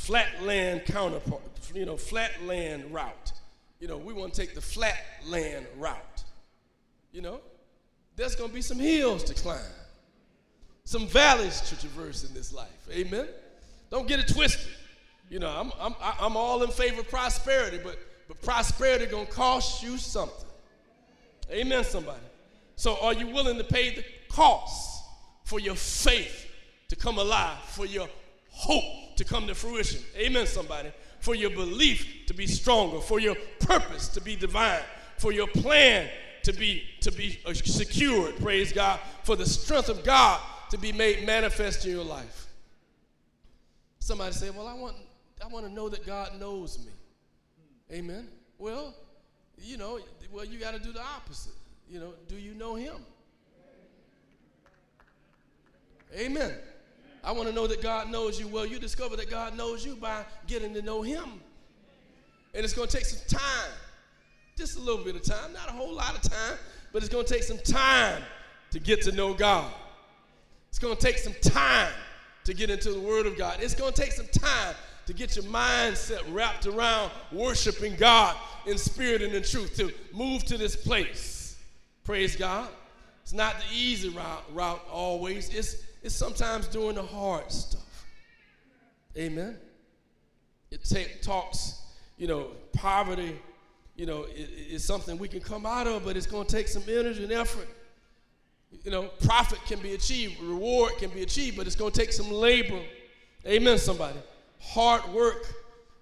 [0.02, 1.42] flatland counterpart,
[1.74, 3.32] you know, flatland route.
[3.78, 6.24] You know, we want to take the flatland route.
[7.12, 7.40] You know,
[8.16, 9.60] there's going to be some hills to climb,
[10.84, 12.68] some valleys to traverse in this life.
[12.90, 13.26] Amen.
[13.90, 14.72] Don't get it twisted.
[15.28, 17.98] You know, I'm, I'm, I'm all in favor of prosperity, but,
[18.28, 20.48] but prosperity going to cost you something.
[21.50, 22.20] Amen, somebody.
[22.76, 25.04] So are you willing to pay the cost
[25.44, 26.50] for your faith
[26.88, 28.08] to come alive, for your
[28.50, 30.00] hope to come to fruition.
[30.16, 30.92] Amen, somebody.
[31.20, 34.82] For your belief to be stronger, for your purpose to be divine,
[35.18, 36.08] for your plan
[36.44, 38.36] to be to be secured.
[38.40, 39.00] Praise God.
[39.24, 40.40] For the strength of God
[40.70, 42.46] to be made manifest in your life.
[43.98, 44.96] Somebody say, "Well, I want
[45.42, 46.92] I want to know that God knows me."
[47.96, 48.28] Amen.
[48.58, 48.94] Well,
[49.58, 51.52] you know, well you got to do the opposite.
[51.88, 52.96] You know, do you know him?
[56.16, 56.52] Amen.
[57.24, 58.48] I want to know that God knows you.
[58.48, 61.40] Well, you discover that God knows you by getting to know Him.
[62.54, 63.70] And it's going to take some time,
[64.56, 66.58] just a little bit of time, not a whole lot of time,
[66.92, 68.22] but it's going to take some time
[68.70, 69.70] to get to know God.
[70.68, 71.92] It's going to take some time
[72.44, 73.58] to get into the Word of God.
[73.60, 74.74] It's going to take some time
[75.06, 78.36] to get your mindset wrapped around worshiping God
[78.66, 81.56] in spirit and in truth, to move to this place.
[82.04, 82.68] Praise God.
[83.22, 85.48] It's not the easy route, route always.
[85.54, 88.06] It's it's sometimes doing the hard stuff.
[89.16, 89.56] Amen.
[90.70, 91.80] It take, talks,
[92.16, 93.38] you know, poverty,
[94.02, 96.66] you know, it, it's something we can come out of, but it's going to take
[96.66, 97.68] some energy and effort.
[98.82, 102.12] You know, profit can be achieved, reward can be achieved, but it's going to take
[102.12, 102.80] some labor.
[103.46, 104.18] Amen, somebody.
[104.60, 105.46] Hard work.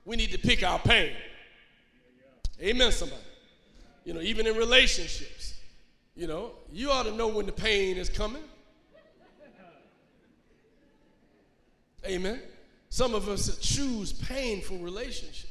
[0.07, 1.13] We need to pick our pain.
[2.59, 3.21] Amen, somebody.
[4.07, 5.61] You know, even in relationships,
[6.17, 8.45] you know, you ought to know when the pain is coming.
[12.07, 12.41] Amen.
[12.89, 15.50] Some of us choose painful relationships.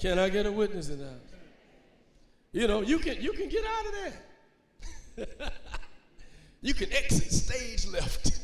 [0.00, 1.20] Can I get a witness in that?
[2.52, 5.50] You know, you can you can get out of there.
[6.62, 8.40] you can exit stage left.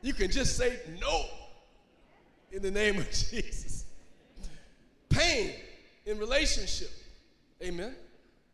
[0.00, 1.24] You can just say no
[2.50, 3.84] in the name of Jesus.
[5.10, 5.52] Pain
[6.06, 6.90] in relationship.
[7.62, 7.94] Amen.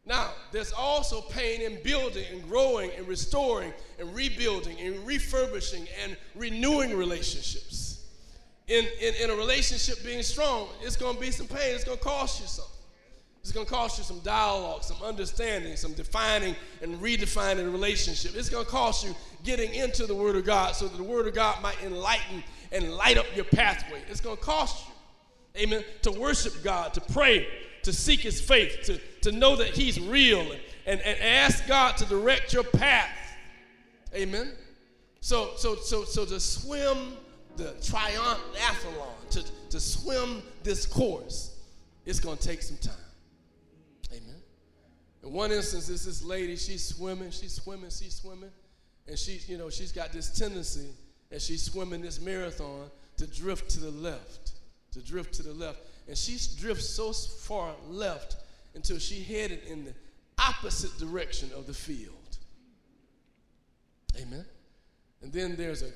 [0.04, 6.16] Now, there's also pain in building and growing and restoring and rebuilding and refurbishing and
[6.34, 7.89] renewing relationships.
[8.70, 11.74] In, in, in a relationship being strong, it's going to be some pain.
[11.74, 12.70] It's going to cost you something.
[13.40, 18.36] It's going to cost you some dialogue, some understanding, some defining and redefining a relationship.
[18.36, 21.26] It's going to cost you getting into the Word of God so that the Word
[21.26, 24.02] of God might enlighten and light up your pathway.
[24.08, 27.48] It's going to cost you, amen, to worship God, to pray,
[27.82, 30.46] to seek his faith, to, to know that he's real,
[30.86, 33.10] and, and ask God to direct your path.
[34.14, 34.52] Amen.
[35.20, 37.16] So, so, so, so to swim
[37.60, 41.56] the triathlon, to, to swim this course,
[42.06, 42.94] it's going to take some time.
[44.12, 44.40] Amen.
[45.22, 48.50] In one instance, is this lady, she's swimming, she's swimming, she's swimming,
[49.06, 50.88] and she's, you know, she's got this tendency
[51.30, 54.52] as she's swimming this marathon to drift to the left,
[54.92, 55.78] to drift to the left.
[56.08, 58.36] And she drifts so far left
[58.74, 59.94] until she headed in the
[60.38, 62.14] opposite direction of the field.
[64.20, 64.44] Amen.
[65.22, 65.90] And then there's a,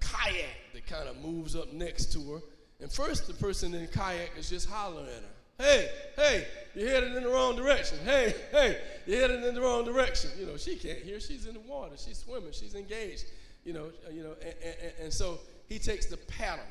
[0.00, 2.40] kayak that kind of moves up next to her.
[2.80, 5.38] And first, the person in the kayak is just hollering at her.
[5.58, 7.98] Hey, hey, you're headed in the wrong direction.
[8.04, 10.30] Hey, hey, you're headed in the wrong direction.
[10.38, 11.18] You know, she can't hear.
[11.18, 11.96] She's in the water.
[11.96, 12.52] She's swimming.
[12.52, 13.24] She's engaged.
[13.64, 16.64] You know, uh, you know, and, and, and so he takes the paddle,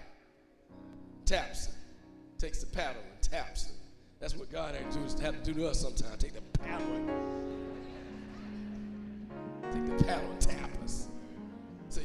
[1.26, 1.74] taps it,
[2.40, 3.74] takes the paddle and taps it.
[4.22, 6.18] That's what God had to have to do to us sometimes.
[6.18, 7.38] Take the paddle
[9.72, 11.07] take the paddle and tap us.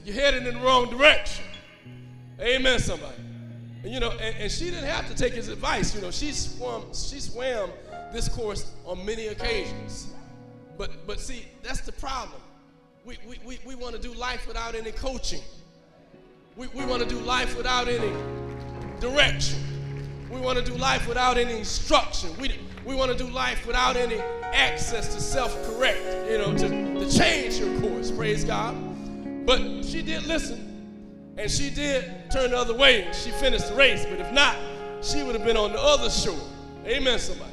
[0.05, 1.45] You're headed in the wrong direction.
[2.41, 3.15] Amen, somebody.
[3.83, 5.95] And you know, and, and she didn't have to take his advice.
[5.95, 7.71] You know, she swam, she swam
[8.13, 10.09] this course on many occasions.
[10.79, 12.41] But but see, that's the problem.
[13.05, 15.43] We we, we, we want to do life without any coaching.
[16.57, 18.13] We, we want to do life without any
[19.01, 19.59] direction.
[20.31, 22.31] We want to do life without any instruction.
[22.39, 24.19] We, we want to do life without any
[24.53, 26.69] access to self-correct, you know, to,
[27.01, 28.77] to change your course, praise God.
[29.45, 31.35] But she did listen.
[31.37, 33.09] And she did turn the other way.
[33.13, 34.05] She finished the race.
[34.05, 34.57] But if not,
[35.01, 36.39] she would have been on the other shore.
[36.87, 37.51] Amen, somebody.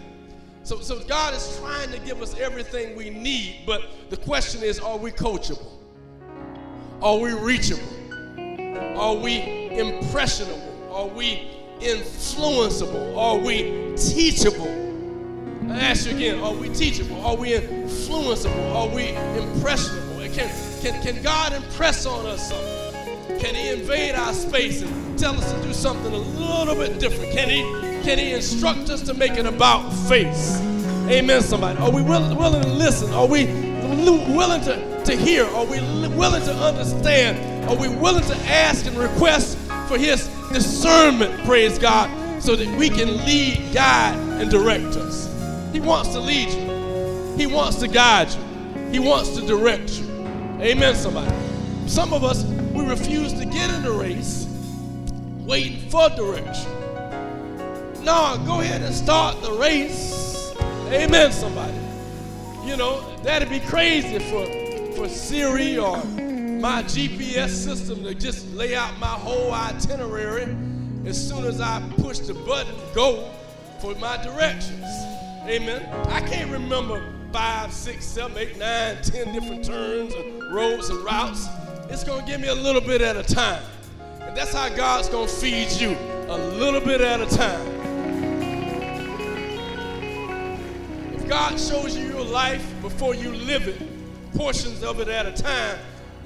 [0.63, 3.61] So, so God is trying to give us everything we need.
[3.65, 5.71] But the question is, are we coachable?
[7.01, 7.81] Are we reachable?
[8.97, 10.91] Are we impressionable?
[10.91, 13.17] Are we influenceable?
[13.17, 14.67] Are we teachable?
[15.71, 17.23] I ask you again, are we teachable?
[17.25, 18.75] Are we influenceable?
[18.75, 20.19] Are we impressionable?
[20.19, 20.49] It Can,
[20.79, 23.39] can, can God impress on us something?
[23.39, 27.31] Can he invade our space and tell us to do something a little bit different?
[27.31, 27.61] Can he,
[28.03, 30.59] can he instruct us to make it about face?
[31.09, 31.79] Amen, somebody.
[31.79, 33.11] Are we willing, willing to listen?
[33.13, 35.45] Are we willing to, to hear?
[35.45, 37.69] Are we willing to understand?
[37.69, 39.57] Are we willing to ask and request
[39.87, 42.09] for his discernment, praise God,
[42.41, 45.27] so that we can lead, guide, and direct us?
[45.73, 47.37] He wants to lead you.
[47.37, 48.89] He wants to guide you.
[48.91, 50.08] He wants to direct you.
[50.61, 51.33] Amen, somebody.
[51.87, 54.45] Some of us we refuse to get in the race
[55.45, 56.69] waiting for direction.
[58.03, 60.53] No, go ahead and start the race.
[60.87, 61.77] Amen, somebody.
[62.65, 64.45] You know, that'd be crazy for,
[64.97, 70.57] for Siri or my GPS system to just lay out my whole itinerary
[71.05, 73.31] as soon as I push the button, go
[73.79, 74.83] for my directions.
[75.47, 75.85] Amen.
[76.09, 77.01] I can't remember
[77.31, 81.47] five, six, seven, eight, nine, ten different turns and roads and routes.
[81.89, 83.63] It's going to give me a little bit at a time.
[84.21, 87.67] And that's how God's going to feed you a little bit at a time.
[91.13, 93.81] If God shows you your life before you live it,
[94.35, 95.77] portions of it at a time,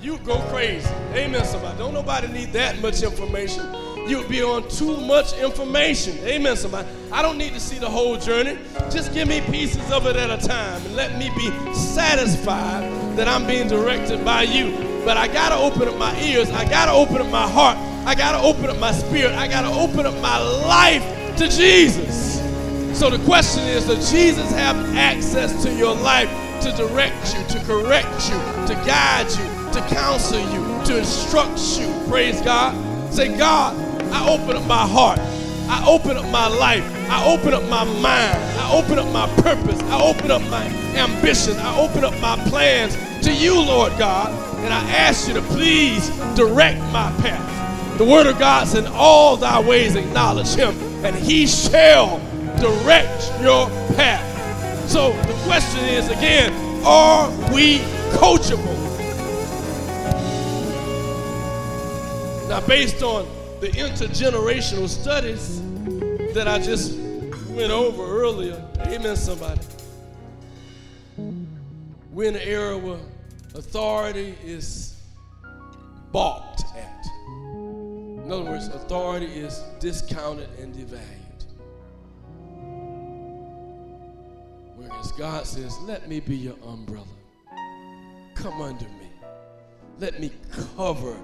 [0.01, 0.89] you go crazy.
[1.13, 1.77] Amen, somebody.
[1.77, 3.61] Don't nobody need that much information.
[4.07, 6.17] You'll be on too much information.
[6.25, 6.87] Amen, somebody.
[7.11, 8.57] I don't need to see the whole journey.
[8.91, 12.83] Just give me pieces of it at a time and let me be satisfied
[13.17, 14.75] that I'm being directed by you.
[15.05, 16.49] But I got to open up my ears.
[16.49, 17.77] I got to open up my heart.
[18.05, 19.31] I got to open up my spirit.
[19.33, 22.41] I got to open up my life to Jesus.
[22.97, 26.29] So the question is Does Jesus have access to your life
[26.61, 28.37] to direct you, to correct you,
[28.67, 31.89] to guide you, to counsel you, to instruct you?
[32.09, 32.73] Praise God.
[33.13, 35.19] Say, God, I open up my heart.
[35.69, 36.83] I open up my life.
[37.09, 38.37] I open up my mind.
[38.59, 39.81] I open up my purpose.
[39.83, 41.57] I open up my ambition.
[41.57, 42.95] I open up my plans
[43.25, 44.31] to you, Lord God.
[44.63, 47.97] And I ask you to please direct my path.
[47.97, 52.19] The word of God says, in all thy ways acknowledge him, and he shall
[52.59, 54.89] direct your path.
[54.89, 56.51] So the question is again,
[56.85, 57.79] are we
[58.17, 58.79] coachable?
[62.49, 63.27] Now, based on
[63.63, 65.61] the intergenerational studies
[66.33, 66.97] that I just
[67.51, 69.61] went over earlier, amen, somebody.
[72.11, 72.99] We're in an era where
[73.55, 75.01] authority is
[76.11, 77.05] balked at.
[77.45, 81.45] In other words, authority is discounted and devalued.
[84.75, 87.05] Whereas God says, Let me be your umbrella.
[88.35, 89.09] Come under me.
[89.99, 90.33] Let me
[90.75, 91.17] cover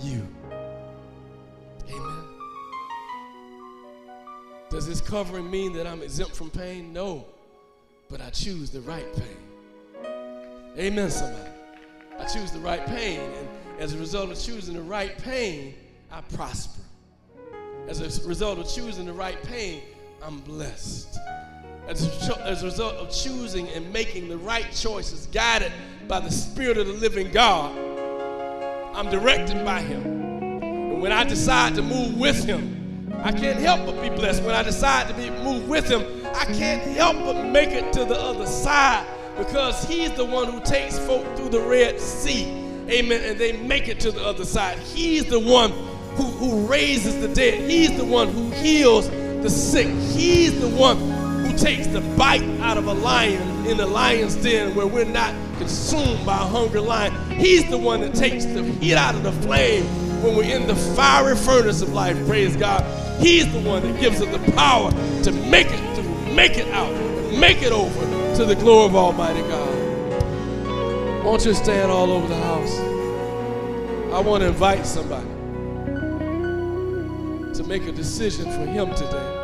[0.00, 0.24] you.
[1.88, 2.24] Amen.
[4.70, 6.92] Does this covering mean that I'm exempt from pain?
[6.92, 7.26] No.
[8.10, 10.12] But I choose the right pain.
[10.76, 11.50] Amen, somebody.
[12.18, 13.20] I choose the right pain.
[13.20, 15.74] And as a result of choosing the right pain,
[16.10, 16.80] I prosper.
[17.88, 19.82] As a result of choosing the right pain,
[20.22, 21.18] I'm blessed.
[21.86, 25.70] As a, as a result of choosing and making the right choices, guided
[26.08, 27.76] by the Spirit of the living God,
[28.94, 30.33] I'm directed by Him.
[31.04, 34.42] When I decide to move with Him, I can't help but be blessed.
[34.42, 36.02] When I decide to be, move with Him,
[36.34, 40.62] I can't help but make it to the other side because he's the one who
[40.62, 42.44] takes folk through the Red Sea.
[42.88, 43.20] Amen.
[43.22, 44.78] And they make it to the other side.
[44.78, 45.72] He's the one
[46.16, 47.68] who, who raises the dead.
[47.68, 49.88] He's the one who heals the sick.
[49.88, 54.74] He's the one who takes the bite out of a lion in the lion's den
[54.74, 57.12] where we're not consumed by a hungry lion.
[57.32, 60.74] He's the one that takes the heat out of the flame when we're in the
[60.74, 62.16] fiery furnace of life.
[62.26, 62.82] Praise God.
[63.20, 64.90] He's the one that gives us the power
[65.22, 66.02] to make it, to
[66.32, 66.92] make it out,
[67.38, 71.24] make it over to the glory of Almighty God.
[71.24, 72.78] Won't you stand all over the house?
[74.14, 75.26] I want to invite somebody
[77.54, 79.40] to make a decision for Him today.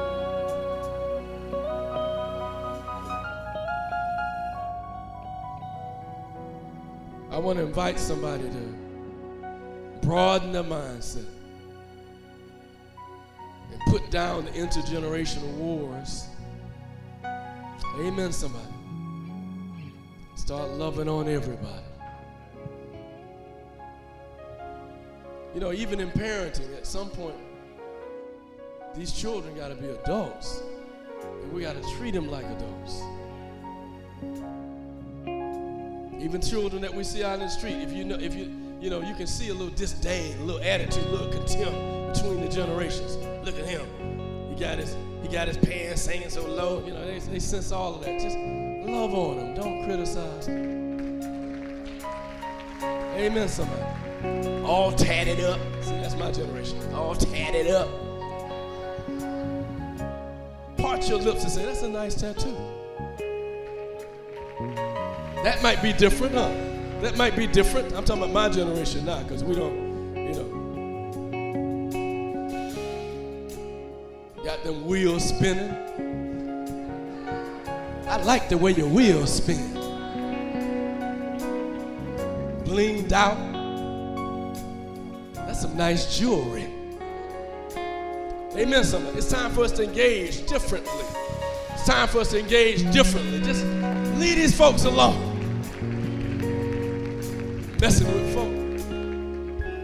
[7.31, 8.80] I want to invite somebody to
[10.03, 11.27] broaden the mindset
[13.73, 16.27] and put down the intergenerational wars.
[17.99, 18.65] Amen, somebody.
[20.37, 21.85] Start loving on everybody.
[25.55, 27.35] You know, even in parenting, at some point,
[28.95, 30.63] these children got to be adults,
[31.43, 33.03] and we got to treat them like adults.
[36.23, 38.89] Even children that we see out in the street, if you know, if you, you
[38.89, 42.49] know, you can see a little disdain, a little attitude, a little contempt between the
[42.49, 43.17] generations.
[43.45, 43.87] Look at him.
[44.49, 46.83] He got his, he got his pants hanging so low.
[46.87, 48.19] You know, they, they sense all of that.
[48.21, 49.55] Just love on them.
[49.55, 50.49] Don't criticize.
[52.83, 53.83] Amen, somebody.
[54.65, 55.61] All tatted up.
[55.83, 56.81] See, that's my generation.
[56.95, 57.89] All tatted up.
[60.79, 62.57] Part your lips and say, that's a nice tattoo.
[65.45, 66.70] That might be different, huh?
[67.01, 67.95] That might be different.
[67.95, 70.45] I'm talking about my generation now, because we don't, you know.
[74.45, 75.75] Got them wheels spinning.
[78.07, 79.73] I like the way your wheels spin.
[82.65, 83.39] Blinged out.
[85.33, 86.69] That's some nice jewelry.
[88.57, 89.17] Amen, somebody.
[89.17, 91.05] It's time for us to engage differently.
[91.71, 93.41] It's time for us to engage differently.
[93.41, 93.65] Just
[94.19, 95.30] leave these folks alone
[97.81, 98.61] messing with folk.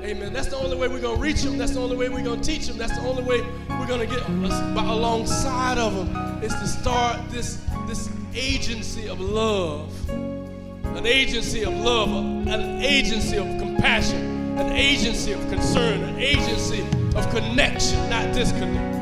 [0.05, 0.33] Amen.
[0.33, 1.57] That's the only way we're going to reach them.
[1.57, 2.77] That's the only way we're going to teach them.
[2.77, 3.41] That's the only way
[3.71, 9.91] we're going to get alongside of them is to start this, this agency of love.
[10.11, 16.83] An agency of love, an agency of compassion, an agency of concern, an agency
[17.17, 18.95] of connection, not disconnect.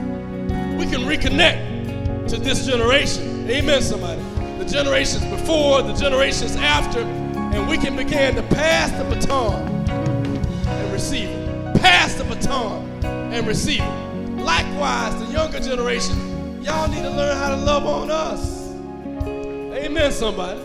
[0.79, 3.51] We can reconnect to this generation.
[3.51, 4.23] Amen, somebody.
[4.59, 7.05] The generations before, the generations after,
[7.55, 9.63] and we can begin to pass the baton
[10.67, 11.81] and receive it.
[11.81, 14.43] Pass the baton and receive it.
[14.43, 18.73] Likewise, the younger generation, y'all need to learn how to love on us.
[19.27, 20.61] Amen, somebody.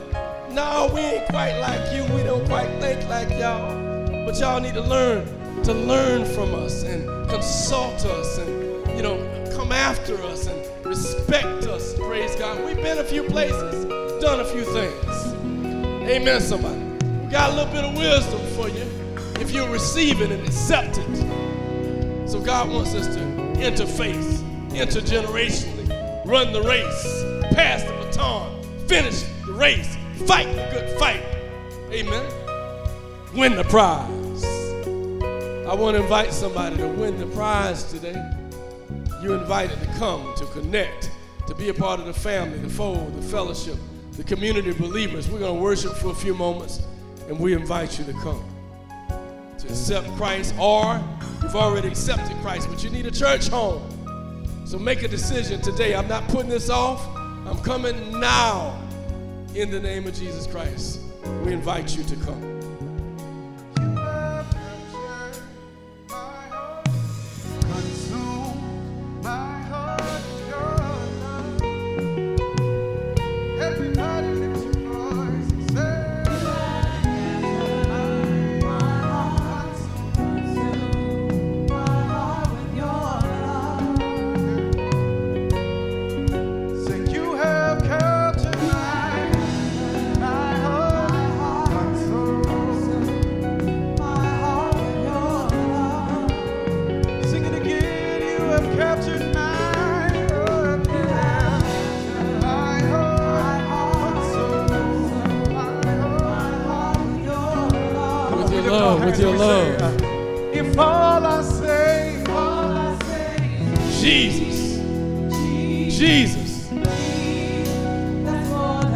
[0.52, 2.04] No, we ain't quite like you.
[2.16, 3.76] We don't quite think like y'all.
[4.26, 5.26] But y'all need to learn
[5.64, 9.18] to learn from us and consult us and, you know,
[9.56, 11.94] come after us and respect us.
[11.96, 12.66] Praise God.
[12.66, 13.86] We've been a few places,
[14.22, 15.59] done a few things.
[16.10, 16.80] Amen, somebody.
[17.24, 18.84] We got a little bit of wisdom for you
[19.40, 22.28] if you receive it and accept it.
[22.28, 23.20] So God wants us to
[23.62, 24.40] interface,
[24.72, 31.22] intergenerationally, run the race, pass the baton, finish the race, fight the good fight.
[31.92, 32.26] Amen.
[33.36, 34.44] Win the prize.
[35.68, 38.20] I want to invite somebody to win the prize today.
[39.22, 41.12] You're invited to come, to connect,
[41.46, 43.78] to be a part of the family, the fold, the fellowship,
[44.14, 45.30] the community of believers.
[45.30, 46.82] We're going to worship for a few moments,
[47.28, 48.44] and we invite you to come
[49.60, 51.02] to accept Christ, or
[51.42, 53.82] you've already accepted Christ, but you need a church home.
[54.66, 55.96] So make a decision today.
[55.96, 57.06] I'm not putting this off.
[57.18, 58.80] I'm coming now
[59.56, 61.02] in the name of Jesus Christ.
[61.44, 62.49] We invite you to come.
[108.98, 110.02] With your love.
[110.54, 113.38] If all I say, all I say
[114.02, 114.78] Jesus,
[115.98, 116.72] Jesus,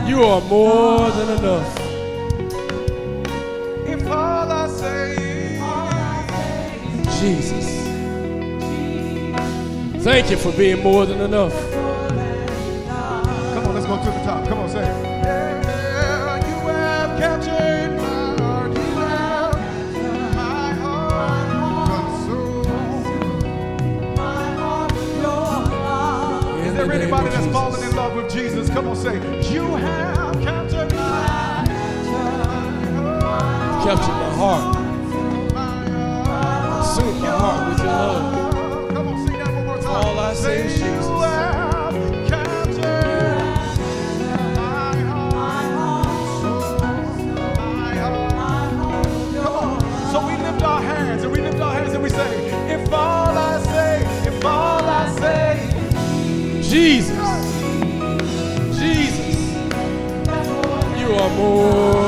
[0.08, 1.80] you are more than enough.
[3.88, 5.60] If all I say,
[7.20, 7.66] Jesus,
[10.04, 11.73] thank you for being more than enough.
[28.74, 29.16] Come on, say.
[29.54, 31.66] You have captured my
[33.84, 34.76] Captured my heart.
[36.86, 38.94] my my heart with your love.
[38.94, 40.06] Come on, sing that one more time.
[40.06, 41.03] All I say is You
[61.36, 62.03] You